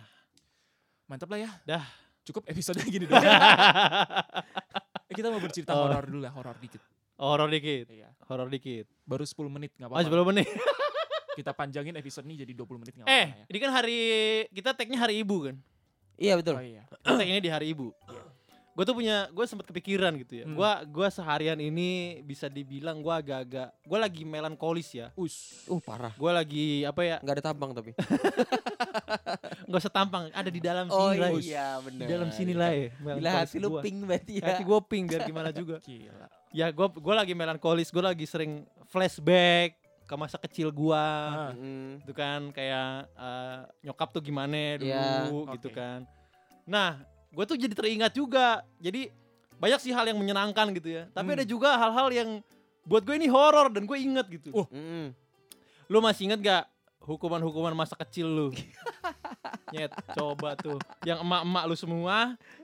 Mantap 1.06 1.28
lah 1.28 1.40
ya. 1.40 1.50
Dah. 1.66 1.84
Cukup 2.22 2.46
episode 2.46 2.80
gini 2.86 3.04
dulu. 3.04 3.20
Eh, 3.20 5.16
kita 5.18 5.28
mau 5.28 5.42
bercerita 5.42 5.74
Oh. 5.74 5.86
horor 5.86 6.06
dulu 6.06 6.22
lah, 6.22 6.32
horor 6.32 6.56
dikit. 6.56 6.80
Horor 7.18 7.50
dikit. 7.50 7.90
Iya. 7.90 8.10
Horor 8.26 8.48
dikit. 8.48 8.88
Baru 9.04 9.26
10 9.26 9.36
menit 9.50 9.76
nggak 9.76 9.90
Masih 9.90 10.00
apa-apa. 10.00 10.14
belum 10.14 10.28
menit. 10.30 10.48
Kita 11.36 11.52
panjangin 11.52 11.96
episode 11.96 12.24
ini 12.24 12.36
jadi 12.38 12.52
20 12.54 12.80
menit 12.80 12.94
nggak 12.94 13.04
Eh, 13.04 13.16
apa-apa 13.26 13.40
ya. 13.40 13.46
ini 13.48 13.58
kan 13.58 13.72
hari 13.72 13.98
kita 14.50 14.70
tagnya 14.74 15.00
hari 15.00 15.20
ibu 15.20 15.38
kan. 15.42 15.56
Iya 16.16 16.36
betul. 16.36 16.56
Oh 16.56 16.62
iya. 16.62 16.84
Kita 16.86 17.16
tagnya 17.16 17.40
di 17.40 17.50
hari 17.50 17.66
ibu. 17.70 17.92
Iya. 17.96 18.22
Gue 18.80 18.88
tuh 18.88 18.96
punya, 18.96 19.28
gue 19.28 19.44
sempet 19.44 19.68
kepikiran 19.68 20.16
gitu 20.16 20.40
ya. 20.40 20.46
Hmm. 20.48 20.56
Gua 20.56 20.88
gua 20.88 21.12
seharian 21.12 21.60
ini 21.60 22.24
bisa 22.24 22.48
dibilang 22.48 23.04
gua 23.04 23.20
agak-agak, 23.20 23.76
gue 23.76 24.00
lagi 24.00 24.24
melankolis 24.24 24.96
ya. 24.96 25.12
Us. 25.20 25.68
Uh 25.68 25.84
parah. 25.84 26.16
Gue 26.16 26.32
lagi 26.32 26.88
apa 26.88 27.04
ya? 27.04 27.20
Nggak 27.20 27.36
ada 27.36 27.44
tampang 27.44 27.76
tapi. 27.76 27.92
Gak 29.70 29.80
usah 29.84 29.92
tampang, 29.92 30.32
ada 30.32 30.48
di 30.48 30.58
dalam 30.58 30.88
Oh 30.88 31.12
sini 31.12 31.20
lah. 31.20 31.30
iya 31.36 31.68
Di 31.78 31.84
benar. 31.86 32.08
dalam 32.08 32.30
sini 32.32 32.54
lah 32.56 32.70
ya. 32.72 32.88
Gila 32.90 33.04
melankolis 33.04 33.36
hati 33.44 33.58
lu 33.60 33.68
gua. 33.70 33.82
pink 33.84 33.98
berarti 34.02 34.34
ya. 34.40 34.46
Hati 34.48 34.64
gue 34.64 34.80
pink 34.82 35.06
biar 35.12 35.22
gimana 35.28 35.50
juga. 35.52 35.76
Gila. 35.86 36.26
Ya 36.50 36.68
gue 36.72 36.88
gua 36.98 37.16
lagi 37.20 37.34
melankolis, 37.36 37.92
gue 37.92 38.00
lagi 38.02 38.24
sering 38.24 38.64
flashback 38.88 39.76
ke 40.08 40.16
masa 40.16 40.40
kecil 40.40 40.72
gua. 40.72 40.98
Ah. 40.98 41.54
Mm. 41.54 42.02
Itu 42.02 42.14
kan 42.16 42.50
kayak 42.50 42.90
eh, 43.12 43.60
nyokap 43.84 44.10
tuh 44.10 44.24
gimana 44.24 44.80
dulu 44.80 44.88
Iya. 44.88 45.52
gitu 45.60 45.68
Oke. 45.68 45.76
kan. 45.76 46.00
Nah, 46.64 47.04
gue 47.30 47.44
tuh 47.46 47.58
jadi 47.58 47.74
teringat 47.74 48.12
juga. 48.14 48.66
Jadi 48.82 49.14
banyak 49.60 49.80
sih 49.84 49.92
hal 49.92 50.08
yang 50.08 50.18
menyenangkan 50.18 50.72
gitu 50.74 50.90
ya. 50.90 51.04
Tapi 51.12 51.30
Hmm. 51.34 51.38
ada 51.42 51.46
juga 51.46 51.70
hal-hal 51.76 52.08
yang 52.16 52.30
buat 52.88 53.06
gue 53.06 53.16
ini 53.20 53.30
horor 53.30 53.70
dan 53.70 53.86
gue 53.86 53.98
inget 54.00 54.26
gitu. 54.32 54.50
Oh. 54.56 54.68
Mm. 54.74 55.14
Lu 55.92 56.02
masih 56.02 56.26
inget 56.32 56.40
gak 56.42 56.64
hukuman-hukuman 57.06 57.78
masa 57.78 57.94
kecil 57.94 58.26
lu? 58.26 58.48
Nyet, 59.74 59.94
coba 60.18 60.58
tuh. 60.58 60.82
Yang 61.06 61.22
emak-emak 61.22 61.64
lu 61.70 61.76
semua 61.78 62.18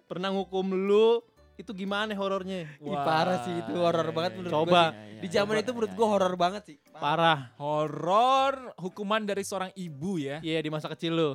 pernah 0.09 0.33
ngukum 0.33 0.73
lu 0.73 1.21
itu 1.55 1.71
gimana 1.71 2.11
horornya? 2.17 2.67
Ih, 2.81 2.99
parah 3.05 3.45
sih 3.45 3.53
itu 3.53 3.73
horor 3.77 4.11
iya, 4.11 4.15
banget 4.15 4.31
iya, 4.33 4.37
menurut 4.41 4.51
iya. 4.51 4.59
Coba. 4.59 4.81
Iya, 4.81 4.91
iya, 4.91 5.21
Di 5.21 5.27
zaman 5.29 5.53
iya, 5.55 5.61
itu 5.61 5.71
menurut 5.71 5.91
iya, 5.91 5.97
gue 5.97 6.05
iya. 6.05 6.11
horor 6.17 6.33
banget 6.35 6.63
sih. 6.67 6.77
Parah. 6.91 7.39
Horor 7.61 8.53
hukuman 8.81 9.21
dari 9.23 9.43
seorang 9.45 9.71
ibu 9.77 10.17
ya. 10.17 10.41
Iya 10.41 10.59
di 10.59 10.69
masa 10.73 10.89
kecil 10.89 11.13
lu. 11.13 11.31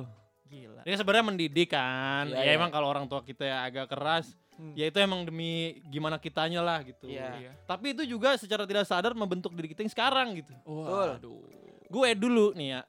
Gila. 0.51 0.81
Ini 0.83 0.95
sebenarnya 0.99 1.25
mendidik 1.31 1.69
kan. 1.71 2.27
Iya, 2.27 2.43
ya 2.43 2.51
iya. 2.51 2.51
emang 2.59 2.67
kalau 2.75 2.91
orang 2.91 3.07
tua 3.07 3.23
kita 3.23 3.47
ya 3.47 3.63
agak 3.63 3.87
keras, 3.87 4.35
Hmm. 4.61 4.77
ya 4.77 4.85
itu 4.93 4.97
emang 5.01 5.25
demi 5.25 5.81
gimana 5.89 6.21
kitanya 6.21 6.61
lah 6.61 6.85
gitu. 6.85 7.09
Iya. 7.09 7.33
Iya. 7.39 7.51
Tapi 7.65 7.97
itu 7.97 8.03
juga 8.05 8.37
secara 8.37 8.67
tidak 8.69 8.85
sadar 8.85 9.17
membentuk 9.17 9.55
diri 9.57 9.71
kita 9.73 9.81
yang 9.81 9.89
sekarang 9.89 10.37
gitu. 10.37 10.53
Waduh. 10.69 11.41
Gue 11.89 12.13
dulu 12.13 12.53
nih 12.53 12.77
ya, 12.77 12.81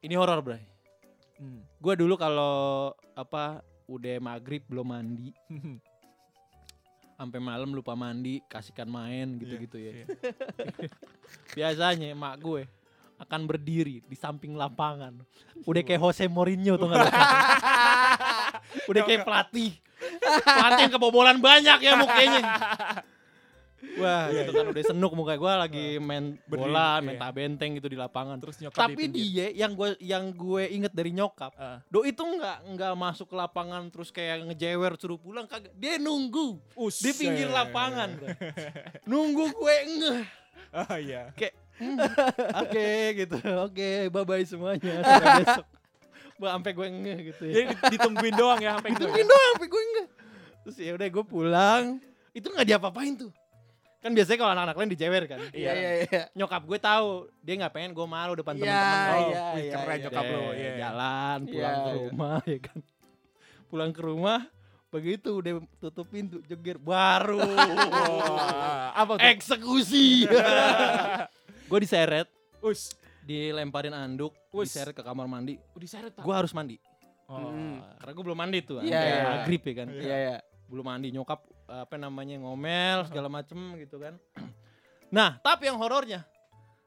ini 0.00 0.14
horor 0.16 0.40
bray. 0.40 0.64
Hmm. 1.36 1.68
Gue 1.76 2.00
dulu 2.00 2.16
kalau 2.16 2.96
apa 3.12 3.60
udah 3.90 4.16
maghrib 4.24 4.64
belum 4.64 4.88
mandi, 4.88 5.34
sampai 7.20 7.38
malam 7.44 7.76
lupa 7.76 7.92
mandi, 7.92 8.40
kasihkan 8.48 8.88
main 8.88 9.36
gitu-gitu 9.36 9.76
ya. 9.78 9.92
iya. 9.92 10.06
Biasanya 11.58 12.16
emak 12.16 12.40
gue 12.40 12.62
akan 13.22 13.40
berdiri 13.46 14.02
di 14.02 14.16
samping 14.18 14.58
lapangan. 14.58 15.22
Udah 15.70 15.82
kayak 15.82 16.02
Jose 16.02 16.26
Mourinho 16.26 16.74
tuh 16.76 16.90
nggak? 16.90 17.06
Udah 18.90 19.02
kayak 19.06 19.22
pelatih. 19.22 19.72
Pelatih 20.42 20.82
yang 20.90 20.94
kebobolan 20.94 21.38
banyak 21.38 21.78
ya 21.78 21.92
mukanya. 21.94 22.42
Wah, 23.98 24.30
Iya, 24.30 24.46
gitu 24.46 24.54
kan 24.54 24.66
udah 24.70 24.82
senuk 24.86 25.12
muka 25.12 25.34
gue 25.34 25.52
lagi 25.58 25.86
main 25.98 26.38
Berdiri, 26.46 26.70
bola, 26.70 26.96
iya. 26.96 27.02
main 27.02 27.18
tabenteng 27.18 27.70
gitu 27.76 27.90
di 27.90 27.98
lapangan. 27.98 28.38
Terus 28.38 28.56
nyokap 28.62 28.78
Tapi 28.78 29.02
di 29.10 29.26
dia 29.26 29.46
yang 29.50 29.74
gue 29.74 29.98
yang 29.98 30.30
gue 30.30 30.62
inget 30.70 30.94
dari 30.94 31.10
nyokap, 31.10 31.50
Ah. 31.58 31.82
do 31.90 32.06
itu 32.06 32.22
nggak 32.22 32.78
nggak 32.78 32.94
masuk 32.94 33.26
ke 33.26 33.36
lapangan 33.36 33.90
terus 33.90 34.14
kayak 34.14 34.46
ngejewer 34.46 34.94
suruh 34.96 35.18
pulang 35.18 35.50
kagak. 35.50 35.74
Dia 35.74 35.98
nunggu 35.98 36.62
di 36.78 37.10
pinggir 37.10 37.50
lapangan. 37.50 38.22
nunggu 39.10 39.50
gue 39.50 39.76
ngeh. 39.98 40.20
Ah 40.70 40.96
iya. 41.02 41.34
Kayak 41.34 41.58
oke 42.62 42.88
gitu. 43.16 43.36
Oke, 43.62 43.90
bye 44.08 44.24
bye 44.24 44.44
semuanya. 44.44 44.94
Sampai 45.06 45.32
besok. 45.42 45.66
Sampai 46.42 46.70
gue 46.74 46.88
ngeh 46.90 47.18
gitu 47.30 47.42
ya. 47.46 47.54
Jadi 47.54 47.64
ditungguin 47.94 48.34
doang 48.34 48.58
ya 48.58 48.74
sampai 48.74 48.98
Ditungguin 48.98 49.26
doang 49.26 49.50
sampai 49.54 49.68
gue 49.70 49.82
ngeh. 49.86 50.06
Terus 50.62 50.76
ya 50.78 50.92
udah 50.94 51.06
gue 51.06 51.24
pulang. 51.24 51.84
Itu 52.32 52.46
nggak 52.50 52.66
diapa-apain 52.66 53.14
tuh. 53.14 53.30
Kan 54.02 54.10
biasanya 54.10 54.38
kalau 54.42 54.50
anak-anak 54.50 54.74
lain 54.74 54.90
dijewer 54.90 55.24
kan. 55.30 55.38
Iya 55.54 55.72
iya 55.72 55.90
iya. 56.02 56.22
Nyokap 56.34 56.66
gue 56.66 56.78
tahu 56.82 57.30
dia 57.38 57.54
nggak 57.54 57.70
pengen 57.70 57.90
gue 57.94 58.02
malu 58.02 58.34
depan 58.34 58.58
Iya, 58.58 58.66
teman-teman. 58.66 59.06
Oh, 59.06 59.22
iya, 59.22 59.44
iya, 59.54 59.74
keren 59.78 59.94
iya. 59.94 60.02
nyokap 60.02 60.24
lo. 60.26 60.34
Deh, 60.34 60.50
Iya. 60.58 60.72
Jalan 60.82 61.38
pulang 61.46 61.54
Iya, 61.54 61.70
ke 61.78 61.86
iya. 61.86 62.02
rumah 62.10 62.40
ya 62.42 62.58
kan. 62.58 62.78
Pulang 63.70 63.90
ke 63.94 64.02
rumah 64.02 64.40
begitu 64.92 65.40
udah 65.40 65.52
tutup 65.80 66.04
pintu 66.04 66.36
jeger 66.44 66.76
baru 66.76 67.40
Wah, 67.40 68.92
apa 68.92 69.16
tuh? 69.16 69.24
eksekusi. 69.24 70.28
Gue 71.72 71.80
diseret, 71.80 72.28
Us. 72.60 72.92
dilemparin 73.22 73.90
anduk, 73.90 74.36
Wus. 74.50 74.68
diseret 74.68 74.92
ke 74.92 75.00
kamar 75.00 75.24
mandi. 75.24 75.56
Oh, 75.72 75.80
diseret 75.80 76.12
Pak. 76.12 76.20
Gue 76.20 76.34
harus 76.36 76.52
mandi. 76.52 76.76
Oh. 77.24 77.48
Hmm. 77.48 77.80
Karena 77.96 78.12
gue 78.12 78.24
belum 78.24 78.36
mandi 78.36 78.58
tuh, 78.60 78.76
Iya, 78.78 78.92
sampai 78.92 79.08
iya. 79.08 79.24
maghrib 79.32 79.62
ya 79.62 79.72
kan. 79.72 79.86
Iya 79.88 80.16
iya. 80.18 80.36
Belum 80.68 80.84
mandi, 80.84 81.08
nyokap 81.08 81.40
apa 81.64 81.96
namanya 81.96 82.36
ngomel 82.38 83.08
segala 83.08 83.32
macem 83.32 83.56
gitu 83.78 83.96
kan. 83.96 84.14
Nah, 85.12 85.36
tapi 85.40 85.68
yang 85.68 85.76
horornya. 85.76 86.24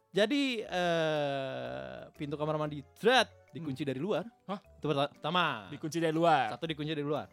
Jadi 0.09 0.57
eh 0.57 2.09
pintu 2.13 2.33
kamar 2.33 2.57
mandi 2.57 2.81
drat 2.95 3.29
dikunci 3.51 3.85
dari 3.85 4.01
luar. 4.01 4.25
Hah? 4.45 4.57
Itu 4.57 4.89
perta- 4.89 5.13
pertama. 5.13 5.69
Dikunci 5.69 6.01
dari 6.01 6.09
luar. 6.09 6.49
Satu 6.49 6.65
dikunci 6.65 6.89
dari 6.89 7.05
luar. 7.05 7.29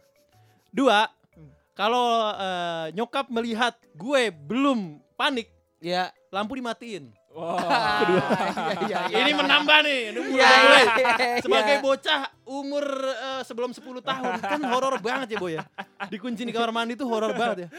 Dua, 0.69 1.09
Hmm. 1.33 1.49
kalau 1.73 2.05
eh, 2.29 2.93
nyokap 2.93 3.25
melihat 3.29 3.73
gue 3.91 4.29
belum 4.29 5.01
panik, 5.13 5.49
Iya. 5.81 6.13
lampu 6.29 6.53
dimatiin. 6.53 7.09
Wah. 7.33 7.99
Kedua. 7.99 8.25
Iya 8.83 8.97
iya. 9.09 9.17
Ini 9.25 9.31
menambah 9.33 9.77
nih, 9.81 9.99
ini 10.11 10.19
Iya 10.33 10.47
mulai 10.49 10.83
iya. 10.83 10.83
iya. 10.85 11.41
Sebagai 11.41 11.75
bocah 11.81 12.21
umur 12.45 12.85
eh, 13.03 13.41
sebelum 13.43 13.71
10 13.73 13.81
tahun 14.01 14.31
kan 14.39 14.61
horor 14.69 14.95
banget 14.99 15.33
ya 15.33 15.37
boy 15.37 15.57
ya. 15.57 15.63
Dikunci 16.07 16.45
di 16.45 16.53
kamar 16.53 16.69
mandi 16.69 16.93
tuh 16.93 17.09
horor 17.09 17.33
banget 17.33 17.65
ya. 17.65 17.69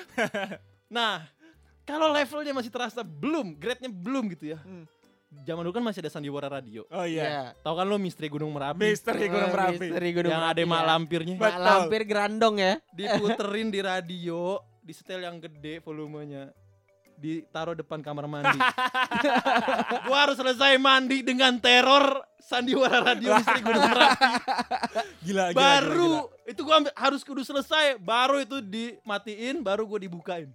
Nah, 0.89 1.23
kalau 1.83 2.11
levelnya 2.11 2.51
masih 2.51 2.71
terasa 2.71 3.03
belum, 3.03 3.55
grade-nya 3.55 3.91
belum 3.91 4.31
gitu 4.33 4.55
ya. 4.55 4.59
Hmm. 4.63 4.87
Zaman 5.43 5.67
dulu 5.67 5.75
kan 5.75 5.83
masih 5.83 5.99
ada 5.99 6.15
sandiwara 6.15 6.47
radio. 6.47 6.87
Oh 6.89 7.03
iya. 7.03 7.23
Iya. 7.27 7.43
Tahu 7.59 7.75
kan 7.75 7.87
lo 7.87 7.99
Misteri 7.99 8.31
Gunung 8.31 8.55
Merapi? 8.55 8.79
Misteri 8.87 9.27
Gunung 9.27 9.51
Oh, 9.51 9.55
Merapi. 9.55 9.83
Misteri 9.83 10.11
Gunung 10.15 10.31
yang 10.31 10.47
ada 10.47 10.63
mak 10.63 10.79
ya. 10.79 10.87
lampirnya. 10.95 11.35
Mak 11.35 11.57
lampir 11.59 12.01
gerandong 12.07 12.55
ya. 12.63 12.73
Diputerin 12.95 13.69
di 13.69 13.81
radio, 13.83 14.63
di 14.79 14.93
setel 14.95 15.27
yang 15.27 15.43
gede 15.43 15.83
volumenya. 15.83 16.55
Ditaruh 17.15 17.79
depan 17.79 18.03
kamar 18.03 18.27
mandi. 18.27 18.59
gua 20.07 20.17
harus 20.29 20.37
selesai 20.37 20.77
mandi 20.77 21.23
dengan 21.25 21.57
teror 21.57 22.21
sandiwara 22.37 23.01
radio 23.01 23.39
Misteri 23.39 23.61
Gunung 23.65 23.85
Merapi. 23.89 24.25
Gila, 25.25 25.45
gila, 25.51 25.57
baru 25.57 26.13
gila, 26.13 26.29
gila. 26.29 26.51
itu 26.53 26.61
gua 26.61 26.75
ambil- 26.83 26.99
harus 26.99 27.21
kudu 27.25 27.43
selesai 27.43 27.97
baru 27.97 28.45
itu 28.45 28.61
dimatiin 28.61 29.65
baru 29.65 29.89
gua 29.89 30.01
dibukain 30.03 30.51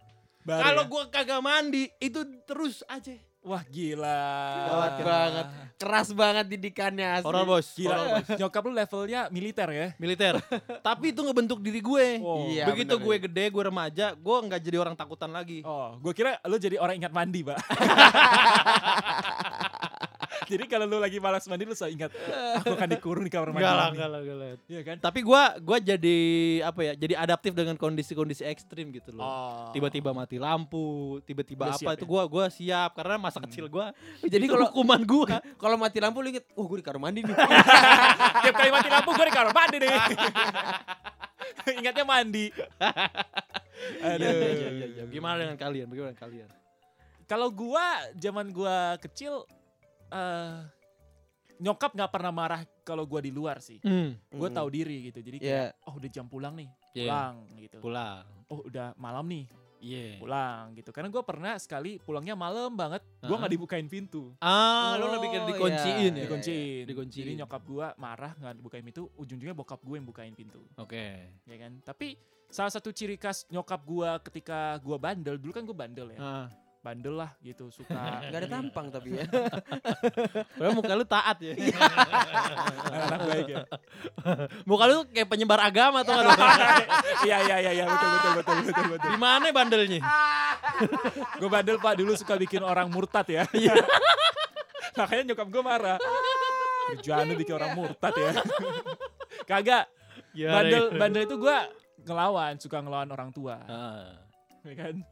kalau 0.46 0.84
ya? 0.86 0.90
gua 0.90 1.04
kagak 1.10 1.42
mandi 1.42 1.90
itu 2.00 2.22
terus 2.46 2.82
aja 2.86 3.18
Wah 3.40 3.64
gila. 3.64 4.20
Gawat 4.68 4.94
banget. 5.00 5.48
Keras 5.80 6.12
banget 6.12 6.46
didikannya 6.52 7.08
asli. 7.08 7.28
Horor 7.32 7.46
bos. 7.48 7.68
Gila. 7.72 7.96
Horor, 7.96 8.08
bos. 8.20 8.28
Nyokap 8.36 8.62
lu 8.68 8.72
levelnya 8.76 9.22
militer 9.32 9.70
ya? 9.72 9.88
Militer. 9.96 10.44
Tapi 10.88 11.16
itu 11.16 11.24
ngebentuk 11.24 11.64
diri 11.64 11.80
gue. 11.80 12.20
Oh. 12.20 12.52
Iya, 12.52 12.68
Begitu 12.68 13.00
bener. 13.00 13.06
gue 13.08 13.16
gede, 13.32 13.46
gue 13.48 13.64
remaja, 13.64 14.12
gue 14.12 14.38
nggak 14.44 14.60
jadi 14.60 14.78
orang 14.84 14.96
takutan 15.00 15.32
lagi. 15.32 15.64
Oh, 15.64 15.96
gue 16.04 16.12
kira 16.12 16.36
lu 16.52 16.60
jadi 16.60 16.84
orang 16.84 17.00
ingat 17.00 17.16
mandi, 17.16 17.48
Pak. 17.48 17.58
jadi 20.48 20.64
kalau 20.70 20.86
lu 20.88 20.98
lagi 21.02 21.20
malas 21.20 21.44
mandi 21.50 21.68
lu 21.68 21.76
selalu 21.76 22.00
ingat 22.00 22.12
aku 22.62 22.72
akan 22.78 22.90
dikurung 22.94 23.24
di 23.26 23.32
kamar 23.34 23.52
mandi. 23.52 23.66
Enggak 23.66 23.76
lah, 23.76 23.88
ini." 23.88 23.94
enggak 23.98 24.10
lah, 24.10 24.20
enggak 24.22 24.38
lah. 24.38 24.48
Iya 24.70 24.82
kan? 24.86 24.96
Tapi 25.02 25.20
gue 25.26 25.42
gua 25.60 25.78
jadi 25.82 26.18
apa 26.64 26.80
ya? 26.86 26.94
Jadi 26.96 27.14
adaptif 27.18 27.52
dengan 27.52 27.76
kondisi-kondisi 27.76 28.44
ekstrim 28.46 28.94
gitu 28.94 29.12
loh. 29.12 29.26
Oh. 29.26 29.72
Tiba-tiba 29.74 30.14
mati 30.14 30.38
lampu, 30.38 31.20
tiba-tiba 31.26 31.74
apa 31.74 31.78
siap 31.80 31.98
itu 31.98 32.06
ya? 32.06 32.12
gue 32.12 32.22
gua 32.30 32.46
siap 32.48 32.90
karena 32.96 33.16
masa 33.18 33.40
Hmm. 33.40 33.48
kecil 33.50 33.66
gue. 33.68 33.86
Jadi 34.28 34.46
kalau 34.46 34.66
hukuman 34.72 35.02
gue. 35.02 35.36
kalau 35.64 35.76
mati 35.76 35.98
lampu 35.98 36.20
lu 36.22 36.30
inget, 36.30 36.46
oh 36.54 36.68
gue 36.68 36.78
di 36.80 36.86
kamar 36.86 37.10
mandi 37.10 37.26
nih. 37.26 37.36
Tiap 38.46 38.56
kali 38.56 38.70
mati 38.70 38.90
lampu 38.92 39.10
gue 39.16 39.26
di 39.26 39.34
kamar 39.34 39.52
mandi 39.56 39.78
nih. 39.80 39.90
Ingatnya 41.80 42.06
mandi. 42.06 42.46
Aduh. 44.04 44.28
Iya, 44.28 44.32
iya, 44.36 44.70
iya, 44.70 44.88
iya. 44.92 45.04
Gimana 45.08 45.36
dengan 45.40 45.58
kalian? 45.58 45.88
Bagaimana 45.88 46.12
dengan 46.14 46.22
kalian? 46.22 46.50
Kalau 47.30 47.48
gua 47.54 47.86
zaman 48.18 48.50
gua 48.50 48.98
kecil 48.98 49.46
eh 50.10 50.58
nyokap 51.60 51.92
nggak 51.92 52.08
pernah 52.10 52.32
marah 52.32 52.62
kalau 52.82 53.04
gua 53.04 53.20
di 53.20 53.30
luar 53.30 53.60
sih. 53.60 53.84
Hmm. 53.84 54.16
Gue 54.32 54.48
Mm. 54.48 54.56
tahu 54.56 54.68
diri 54.70 55.12
gitu. 55.12 55.20
Jadi 55.20 55.38
kayak 55.40 55.76
oh 55.84 55.94
udah 55.96 56.10
jam 56.10 56.26
pulang 56.26 56.56
nih. 56.56 56.70
Pulang 56.96 57.36
gitu. 57.58 57.78
Pulang. 57.80 58.24
Oh 58.48 58.64
udah 58.64 58.96
malam 58.96 59.28
nih. 59.28 59.46
Iya. 59.80 60.20
Pulang 60.20 60.76
gitu. 60.76 60.92
Karena 60.92 61.08
gua 61.08 61.24
pernah 61.24 61.56
sekali 61.56 62.00
pulangnya 62.00 62.32
malam 62.34 62.76
banget. 62.76 63.04
Gua 63.20 63.36
Ah. 63.36 63.40
nggak 63.40 63.54
dibukain 63.54 63.88
pintu. 63.88 64.36
Ah, 64.40 64.96
lo 64.96 65.08
Oh, 65.08 65.12
lebih 65.14 65.28
kayak 65.30 65.40
iya. 65.42 65.52
dikunciin 65.52 66.12
ya? 66.12 66.24
Dikunciin. 66.24 66.84
Dikunciin. 66.86 67.24
Jadi 67.26 67.34
nyokap 67.38 67.62
gua 67.66 67.88
marah 67.96 68.32
nggak 68.36 68.56
dibukain 68.56 68.84
pintu. 68.86 69.12
Ujung-ujungnya 69.14 69.52
bokap 69.54 69.80
gue 69.80 69.96
yang 69.96 70.08
bukain 70.08 70.32
pintu. 70.34 70.64
Oke. 70.76 71.28
Ya 71.44 71.58
kan. 71.58 71.80
Tapi 71.82 72.16
salah 72.48 72.72
satu 72.72 72.92
ciri 72.92 73.16
khas 73.16 73.44
nyokap 73.48 73.84
gua 73.84 74.20
ketika 74.20 74.80
gua 74.80 74.96
bandel. 74.96 75.36
Dulu 75.36 75.52
kan 75.52 75.64
gua 75.64 75.76
bandel 75.78 76.12
ya. 76.12 76.20
Ah. 76.20 76.48
Bandel 76.90 77.22
lah 77.22 77.30
gitu. 77.46 77.70
Suka 77.70 77.94
Gak 78.34 78.40
ada 78.42 78.50
tampang 78.50 78.90
tapi 78.90 79.22
ya. 79.22 79.30
Padahal 80.58 80.74
muka 80.74 80.94
lu 80.98 81.06
taat 81.06 81.38
ya. 81.38 81.54
anak 82.90 83.22
baik 83.30 83.46
ya. 83.46 83.64
muka 84.70 84.84
lu 84.90 85.06
kayak 85.14 85.30
penyebar 85.30 85.62
agama 85.62 86.02
tuh. 86.02 86.18
Iya 87.30 87.46
iya 87.46 87.56
iya 87.62 87.72
iya 87.78 87.86
betul 87.86 88.10
betul 88.10 88.32
betul 88.42 88.56
betul 88.66 88.86
betul. 88.98 89.10
Di 89.14 89.18
mana 89.22 89.46
bandelnya? 89.54 90.02
Gue 91.38 91.50
bandel 91.54 91.78
pak 91.78 91.94
dulu 91.94 92.18
suka 92.18 92.34
bikin 92.42 92.66
orang 92.66 92.90
murtad 92.90 93.30
ya. 93.30 93.46
Makanya 94.98 95.38
nyokap 95.38 95.46
gue 95.46 95.62
marah. 95.62 95.98
Kerjaan 96.98 97.30
lu 97.30 97.38
bikin 97.38 97.54
orang 97.54 97.78
murtad 97.78 98.18
ya. 98.18 98.34
Kagak. 99.46 99.86
Gimana, 100.34 100.58
Bandel 100.58 100.84
bandel 100.98 101.24
itu 101.30 101.36
gue 101.38 101.58
ngelawan, 102.10 102.58
suka 102.58 102.82
ngelawan 102.82 103.10
orang 103.14 103.30
tua. 103.30 103.62
Ya 104.66 104.74
kan? 104.74 105.06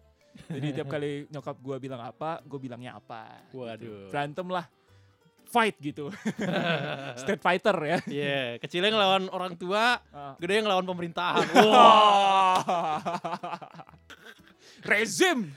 Jadi 0.45 0.67
tiap 0.71 0.87
kali 0.87 1.25
nyokap 1.27 1.57
gue 1.57 1.77
bilang 1.77 1.99
apa, 1.99 2.39
gue 2.41 2.59
bilangnya 2.59 2.95
apa. 2.95 3.41
gitu. 3.47 3.65
Waduh. 3.65 4.07
Berantem 4.09 4.47
lah. 4.47 4.65
Fight 5.47 5.79
gitu. 5.79 6.11
State 7.23 7.39
fighter 7.39 7.71
ya. 7.79 7.97
Iya, 8.03 8.59
kecilnya 8.59 8.91
ngelawan 8.91 9.31
orang 9.31 9.55
tua, 9.55 9.95
Ah. 10.11 10.35
gede 10.35 10.59
ngelawan 10.59 10.83
pemerintahan. 10.83 11.47
Wah. 11.71 12.59
Rezim. 14.91 15.47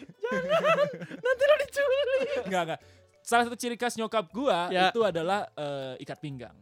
Nanti 1.21 1.43
lo 1.45 1.55
diculik. 1.59 2.47
Enggak, 2.47 2.63
enggak. 2.65 2.81
Salah 3.21 3.45
satu 3.47 3.55
ciri 3.55 3.75
khas 3.75 3.95
nyokap 3.95 4.27
gua 4.31 4.71
Ya. 4.71 4.91
itu 4.91 5.03
adalah 5.03 5.51
eh, 5.55 6.03
ikat 6.03 6.19
pinggang. 6.19 6.55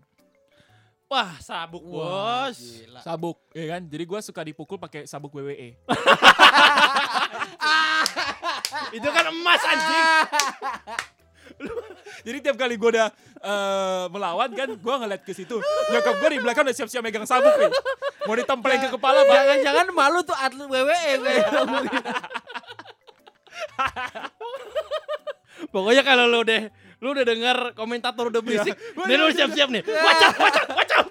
Wah, 1.08 1.40
sabuk 1.40 1.80
Wah, 1.84 2.48
bos. 2.48 2.60
gila. 2.60 3.00
Sabuk, 3.00 3.40
ya 3.52 3.64
kan? 3.72 3.82
Jadi 3.84 4.04
gua 4.04 4.20
suka 4.20 4.44
dipukul 4.44 4.76
pakai 4.76 5.08
sabuk. 5.08 5.32
WWE. 5.32 5.80
Itu 8.95 9.09
kan 9.11 9.25
emas 9.28 9.62
anjing. 9.64 10.04
Jadi 12.26 12.38
tiap 12.42 12.57
kali 12.59 12.76
gua 12.78 12.90
udah 12.95 13.09
eh, 13.40 14.04
melawan 14.11 14.50
kan, 14.54 14.68
gua 14.78 14.99
ngeliat 15.02 15.23
ke 15.26 15.33
situ. 15.35 15.61
Nyokap 15.90 16.14
gua 16.21 16.28
di 16.30 16.38
belakang 16.42 16.64
udah 16.66 16.77
siap-siap 16.77 17.03
megang 17.03 17.27
sabuk 17.27 17.55
nih. 17.59 17.70
Mau 18.27 18.35
ditempelin 18.37 18.81
ke 18.85 18.88
kepala. 18.94 19.24
Jangan-jangan 19.27 19.87
malu 19.94 20.22
tuh 20.27 20.37
atlet 20.37 20.68
WWE 20.68 21.12
gue. 21.22 21.35
Pokoknya 25.74 26.03
kalau 26.07 26.27
lu 26.31 26.38
udah 26.46 26.70
lu 26.98 27.14
udah 27.14 27.24
dengar 27.27 27.57
komentator 27.79 28.27
udah 28.31 28.42
berisik, 28.42 28.74
nih 29.07 29.16
lu 29.18 29.31
siap-siap 29.31 29.70
nih. 29.70 29.83
Watch 29.87 30.22
out, 30.27 30.37
watch 30.38 30.59
out, 30.59 30.70
watch 30.74 30.92
out. 30.98 31.09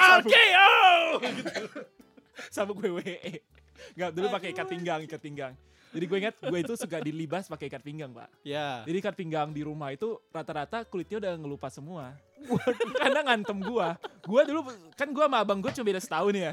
RKO. 0.00 0.72
sabuk 2.48 2.80
WWE. 2.80 3.44
Enggak, 3.96 4.10
dulu 4.14 4.26
pakai 4.30 4.48
ikat 4.54 4.66
pinggang, 4.68 5.00
ikat 5.04 5.20
pinggang. 5.20 5.52
Jadi 5.90 6.04
gue 6.06 6.18
ingat 6.22 6.34
gue 6.38 6.58
itu 6.62 6.74
suka 6.78 7.02
dilibas 7.02 7.50
pakai 7.50 7.66
ikat 7.66 7.82
pinggang, 7.82 8.14
Pak. 8.14 8.30
Ya. 8.46 8.86
Jadi 8.86 8.96
ikat 9.02 9.14
pinggang 9.18 9.50
di 9.50 9.66
rumah 9.66 9.90
itu 9.90 10.22
rata-rata 10.30 10.86
kulitnya 10.86 11.18
udah 11.18 11.32
ngelupas 11.34 11.74
semua. 11.74 12.14
Karena 12.96 13.20
ngantem 13.26 13.58
gua. 13.60 13.98
Gua 14.24 14.42
dulu 14.46 14.70
kan 14.96 15.08
gua 15.12 15.26
sama 15.28 15.38
abang 15.42 15.58
gua 15.60 15.72
cuma 15.74 15.86
beda 15.92 16.00
setahun 16.00 16.34
ya. 16.34 16.50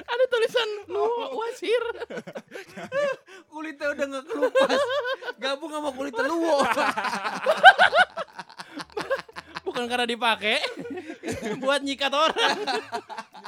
Ada 0.00 0.24
tulisan 0.30 0.68
lu 0.88 1.06
wasir. 1.36 1.82
Kulitnya 3.50 3.88
udah 3.94 4.04
nggak 4.04 4.24
kelupas. 4.28 4.80
Gabung 5.40 5.72
sama 5.72 5.90
kulit 5.92 6.14
luwo. 6.14 6.60
Bukan 9.70 9.86
karena 9.86 10.02
dipakai 10.04 10.58
buat 11.62 11.78
nyikat 11.80 12.10
orang. 12.10 12.58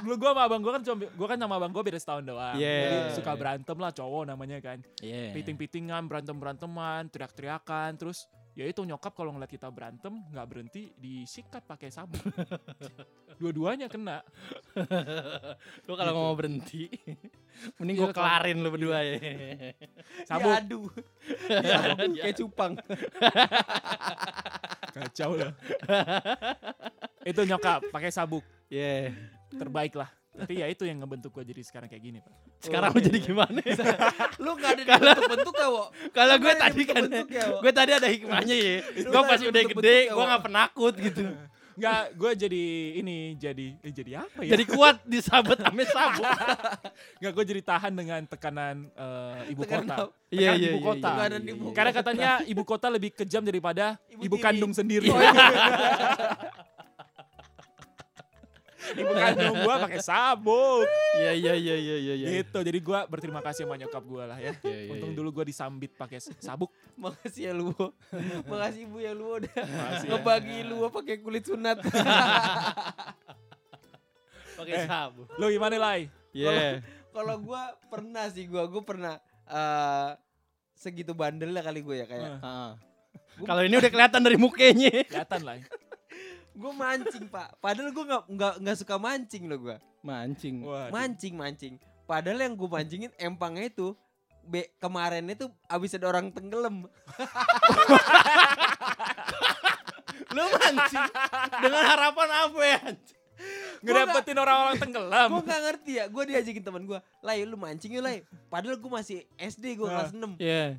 Dulu 0.03 0.15
gua 0.17 0.31
sama 0.33 0.43
abang 0.47 0.61
gua 0.63 0.73
kan 0.79 0.83
cuma 0.87 0.97
gua 1.13 1.27
kan 1.27 1.39
sama 1.39 1.55
abang 1.59 1.73
gua 1.75 1.83
beda 1.83 1.99
setahun 1.99 2.23
doang. 2.23 2.55
Yeah. 2.55 3.11
Jadi 3.11 3.19
suka 3.19 3.33
berantem 3.35 3.75
lah 3.75 3.91
cowok 3.91 4.31
namanya 4.31 4.63
kan. 4.63 4.79
Iya. 5.03 5.35
Piting-pitingan, 5.35 6.07
berantem-beranteman, 6.07 7.11
teriak-teriakan, 7.11 7.99
terus 7.99 8.25
ya 8.53 8.69
itu 8.69 8.85
nyokap 8.85 9.17
kalau 9.17 9.33
ngeliat 9.33 9.49
kita 9.49 9.73
berantem 9.73 10.13
nggak 10.29 10.47
berhenti 10.47 10.95
disikat 10.95 11.65
pakai 11.65 11.91
sabuk. 11.91 12.21
Dua-duanya 13.41 13.89
kena. 13.89 14.23
Lu 15.89 15.97
kalau 15.97 16.13
mau 16.15 16.35
berhenti, 16.37 16.87
mending 17.81 17.97
Iya, 17.99 18.03
gue 18.05 18.09
kalau- 18.13 18.23
kelarin 18.23 18.57
lu 18.61 18.71
berdua 18.71 18.99
ya. 19.03 19.17
Sabuk 20.29 20.53
Diadu. 20.53 20.81
Diadu 21.49 22.15
kayak 22.15 22.37
cupang. 22.39 22.73
Kacau 24.93 25.31
lah. 25.35 25.53
itu 27.31 27.41
nyokap 27.43 27.89
pakai 27.89 28.11
sabuk 28.11 28.45
Iya. 28.69 29.13
terbaik 29.53 29.97
lah. 29.97 30.09
Tapi 30.33 30.65
ya 30.65 30.67
itu 30.67 30.89
yang 30.89 30.97
ngebentuk 30.97 31.29
gua 31.29 31.45
jadi 31.45 31.61
sekarang 31.61 31.93
kayak 31.93 32.01
gini, 32.01 32.19
Pak. 32.25 32.33
Sekarang 32.65 32.89
lu 32.97 33.01
jadi 33.01 33.19
gimana? 33.21 33.61
Lu 34.41 34.57
gak 34.57 34.71
ada 34.81 34.83
Kalau- 34.89 35.13
bentuk-bentuk 35.13 35.55
ya, 35.55 35.69
Wo? 35.69 35.85
Kalau 36.09 36.35
gue 36.41 36.55
tadi 36.57 36.83
kan, 36.89 37.03
ya, 37.29 37.45
gue 37.53 37.73
tadi 37.73 37.93
ada 37.93 38.09
hikmahnya 38.09 38.57
ya. 38.57 38.75
Gue 38.97 39.23
pas 39.23 39.37
udah 39.37 39.63
gede, 39.69 39.97
ya, 40.09 40.13
gue 40.13 40.25
gak 40.25 40.43
penakut 40.45 40.95
gitu. 40.97 41.23
Enggak, 41.73 42.03
gue 42.17 42.33
jadi 42.47 42.65
ini 43.01 43.17
jadi 43.41 43.67
eh, 43.81 43.93
jadi 43.93 44.13
apa 44.25 44.41
ya? 44.45 44.51
Jadi 44.53 44.65
kuat 44.69 44.97
disabet 45.09 45.59
ame 45.65 45.85
sabuk. 45.89 46.25
Enggak, 47.21 47.33
gue 47.33 47.45
jadi 47.49 47.61
tahan 47.65 47.93
dengan 47.97 48.21
tekanan 48.29 48.77
eh, 48.93 49.53
ibu 49.53 49.63
Tekanan 49.65 49.87
kota. 49.89 49.97
Iya, 50.33 50.51
Tekanan 50.53 50.61
iya, 50.61 50.69
ibu 50.69 50.79
iya, 50.79 50.87
kota. 50.87 50.99
iya, 50.99 51.13
Tekanan 51.17 51.41
iya, 51.43 51.53
ibu 51.53 51.65
iya. 51.65 51.75
Karena 51.77 51.93
katanya 51.93 52.31
ibu 52.45 52.63
kota 52.63 52.87
lebih 52.93 53.11
kejam 53.17 53.43
daripada 53.45 53.97
Ibu 54.13 54.25
ibu, 54.29 54.37
kandung 54.41 54.73
sendiri. 54.77 55.09
Oh, 55.09 55.17
iya. 55.21 55.33
ibu 58.93 59.13
kandung 59.13 59.57
gue 59.59 59.75
pakai 59.89 60.01
sabuk. 60.01 60.87
Iya, 61.17 61.33
iya, 61.33 61.53
iya, 61.55 61.77
iya, 61.77 61.97
iya. 61.97 62.15
iya. 62.17 62.29
Gitu. 62.41 62.59
Jadi 62.59 62.79
gue 62.79 62.99
berterima 63.07 63.41
kasih 63.41 63.65
sama 63.65 63.77
nyokap 63.77 64.03
gue 64.03 64.25
lah 64.25 64.39
ya. 64.39 64.53
Iya, 64.61 64.79
iya, 64.85 64.91
Untung 64.93 65.13
iya. 65.13 65.19
dulu 65.19 65.29
gue 65.33 65.45
disambit 65.49 65.93
pakai 65.93 66.21
sabuk. 66.21 66.69
Makasih 66.95 67.49
ya 67.49 67.53
Luwo. 67.53 67.93
Makasih 68.45 68.85
Ibu 68.87 68.99
ya 68.99 69.13
Luwo 69.13 69.41
udah 69.41 69.53
Makasih 69.53 70.07
ya. 70.07 70.13
ngebagi 70.15 70.59
Luwo 70.67 70.87
pakai 70.89 71.17
kulit 71.19 71.45
sunat. 71.45 71.79
Pakai 74.53 74.75
Eh. 74.79 74.87
sabuk. 74.87 75.27
Lo 75.41 75.49
gimana 75.49 75.75
Lai? 75.75 76.07
Iya. 76.31 76.85
Kalau 77.11 77.37
gua 77.41 77.73
pernah 77.89 78.29
sih 78.31 78.47
gua, 78.47 78.69
gua 78.69 78.83
pernah 78.85 79.15
eh 79.45 80.11
segitu 80.73 81.15
bandel 81.15 81.55
lah 81.55 81.63
kali 81.63 81.79
gue 81.79 81.97
ya 81.97 82.07
kayak. 82.07 82.27
Eh, 82.27 82.39
Heeh. 82.43 82.71
Kalau 83.43 83.63
ini 83.65 83.75
udah 83.75 83.91
kelihatan 83.91 84.21
dari 84.21 84.37
mukanya. 84.37 84.93
Kelihatan 85.09 85.41
Lai. 85.43 85.61
Gue 86.53 86.73
mancing, 86.73 87.25
Pak. 87.29 87.57
Padahal 87.59 87.91
gua 87.91 88.05
nggak 88.05 88.23
nggak 88.29 88.55
nggak 88.61 88.77
suka 88.77 88.97
mancing 89.01 89.49
loh 89.49 89.59
gua. 89.59 89.77
Mancing. 90.05 90.61
Waduh. 90.63 90.93
Mancing, 90.93 91.35
mancing. 91.35 91.75
Padahal 92.05 92.39
yang 92.45 92.55
gue 92.59 92.69
mancingin 92.69 93.13
empangnya 93.17 93.71
itu 93.71 93.95
be, 94.43 94.69
kemarin 94.77 95.25
itu 95.31 95.47
abis 95.65 95.95
ada 95.97 96.11
orang 96.11 96.29
tenggelam. 96.35 96.85
Lu 100.35 100.43
mancing 100.49 101.05
dengan 101.63 101.83
harapan 101.87 102.29
apa 102.31 102.61
ya? 102.61 102.81
Ngedapetin 103.83 104.39
orang-orang 104.39 104.77
tenggelam. 104.79 105.29
gue 105.35 105.43
gak 105.45 105.63
ngerti 105.67 105.93
ya, 105.99 106.05
gue 106.07 106.23
diajakin 106.31 106.63
teman 106.63 106.83
gue, 106.87 106.99
Lai 107.25 107.43
lu 107.43 107.59
mancing 107.59 107.91
yuk 107.91 108.05
Lai. 108.05 108.23
Padahal 108.47 108.79
gue 108.79 108.91
masih 108.91 109.27
SD, 109.35 109.75
gue 109.75 109.87
Ah. 109.89 110.07
kelas 110.07 110.13
6. 110.15 110.39
Iya. 110.39 110.79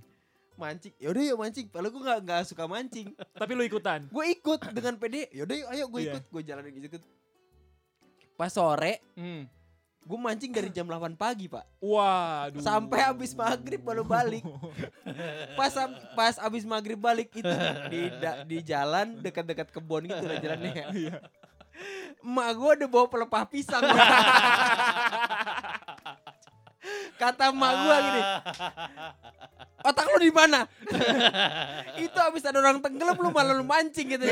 Mancing. 0.55 0.93
Yaudah 0.97 1.23
yuk 1.23 1.37
mancing. 1.37 1.65
Padahal 1.67 1.89
gue 1.89 2.01
gak, 2.01 2.19
nggak 2.21 2.41
suka 2.45 2.63
mancing. 2.63 3.07
Tapi 3.39 3.51
lu 3.51 3.61
ikutan. 3.61 4.05
Gue 4.07 4.25
ikut 4.31 4.59
dengan 4.69 4.95
pede. 4.95 5.29
Yaudah 5.29 5.55
yuk 5.55 5.67
ayo 5.69 5.83
gue 5.87 5.99
Iya. 5.99 6.11
ikut. 6.11 6.23
Gue 6.27 6.41
jalan 6.41 6.63
ikut. 6.67 7.03
Pas 8.33 8.49
sore 8.49 8.99
Hmm. 9.13 9.45
gue 10.03 10.19
mancing 10.19 10.51
dari 10.51 10.67
jam 10.67 10.83
8 10.83 11.13
pagi 11.13 11.47
pak. 11.47 11.63
Waduh. 11.77 12.59
Sampai 12.59 12.99
habis 12.99 13.31
maghrib 13.31 13.79
baru 13.79 14.03
balik. 14.03 14.43
Pas 15.59 15.71
pas 16.11 16.35
abis 16.37 16.63
maghrib 16.63 16.97
balik 16.97 17.31
itu 17.31 17.47
di 17.87 18.11
da- 18.13 18.43
di 18.43 18.59
jalan 18.59 19.15
dekat-dekat 19.17 19.69
kebun 19.69 20.03
gitu 20.05 20.23
lah 20.23 20.37
jalannya. 20.37 20.91
Iya. 20.99 21.17
Emak 22.19 22.49
gue 22.53 22.71
udah 22.77 22.89
bawa 22.89 23.05
pelepah 23.07 23.43
pisang. 23.45 23.81
Kata 27.13 27.49
emak 27.49 27.73
gue 27.79 27.95
gini, 28.01 28.21
otak 29.83 30.05
lu 30.15 30.17
di 30.23 30.31
mana? 30.31 30.63
itu 32.05 32.17
abis 32.17 32.43
ada 32.47 32.57
orang 32.63 32.79
tenggelam 32.79 33.19
lu 33.19 33.29
malah 33.29 33.53
lu 33.53 33.67
mancing 33.67 34.15
gitu. 34.15 34.23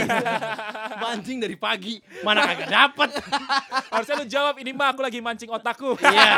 Mancing 1.03 1.37
dari 1.43 1.59
pagi, 1.59 1.99
mana 2.23 2.47
kagak 2.47 2.69
dapet. 2.71 3.09
Harusnya 3.93 4.15
lu 4.23 4.25
jawab 4.25 4.55
ini 4.63 4.71
mah 4.71 4.95
aku 4.95 5.03
lagi 5.03 5.19
mancing 5.19 5.51
otakku. 5.51 5.99
Iya. 5.99 6.31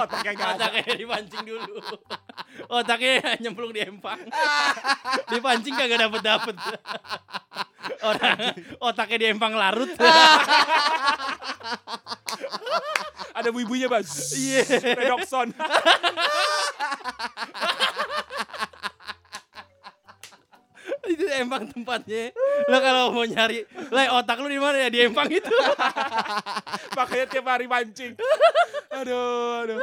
Otaknya 0.00 0.32
gak 0.32 0.48
ada. 0.56 0.64
Otaknya 0.72 0.94
dipancing 0.96 1.42
dulu. 1.44 1.76
Otaknya 2.72 3.36
nyemplung 3.44 3.72
di 3.76 3.80
empang. 3.84 4.20
Dipancing 5.28 5.74
kagak 5.76 6.00
dapet 6.08 6.20
dapet. 6.24 6.56
Orang 8.02 8.38
otaknya 8.80 9.16
di 9.20 9.26
empang 9.28 9.52
larut. 9.52 9.92
Ada 13.36 13.52
bu-ibunya 13.52 13.86
bang. 13.92 14.04
Iya. 14.32 14.62
Redoxon. 14.96 15.52
itu 21.06 21.25
empang 21.40 21.64
tempatnya. 21.68 22.32
Lo 22.66 22.76
kalau 22.78 23.04
mau 23.12 23.24
nyari, 23.24 23.64
lah 23.92 24.04
otak 24.16 24.40
lu 24.40 24.48
di 24.48 24.60
mana 24.60 24.76
ya 24.80 24.88
di 24.88 24.98
empang 25.04 25.28
itu. 25.28 25.48
Makanya 26.96 27.26
tiap 27.28 27.46
hari 27.46 27.66
mancing. 27.66 28.14
Aduh, 28.92 29.64
aduh. 29.64 29.78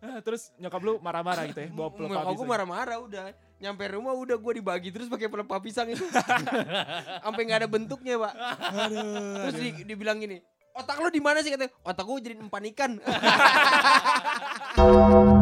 Ah, 0.00 0.18
Terus 0.24 0.48
nyokap 0.56 0.80
lu 0.80 0.96
marah-marah 0.98 1.44
gitu 1.44 1.60
ya, 1.60 1.68
bawa 1.70 1.92
pelepah 1.92 2.22
pisang. 2.32 2.48
marah-marah 2.48 2.98
udah. 3.04 3.22
Nyampe 3.60 3.84
rumah 3.92 4.16
udah 4.16 4.36
gue 4.40 4.52
dibagi 4.56 4.88
terus 4.88 5.12
pakai 5.12 5.28
pelepah 5.28 5.60
pisang 5.60 5.92
itu. 5.92 6.00
Sampai 7.24 7.42
nggak 7.44 7.60
ada 7.60 7.68
bentuknya 7.68 8.16
pak. 8.16 8.32
Terus 9.44 9.54
di, 9.60 9.68
dibilang 9.84 10.16
gini, 10.16 10.40
otak 10.72 10.96
lu 10.98 11.12
di 11.12 11.20
mana 11.20 11.44
sih 11.44 11.52
katanya? 11.52 11.70
Otak 11.84 12.04
gue 12.08 12.16
jadi 12.24 12.34
empan 12.40 12.64
ikan. 12.72 12.92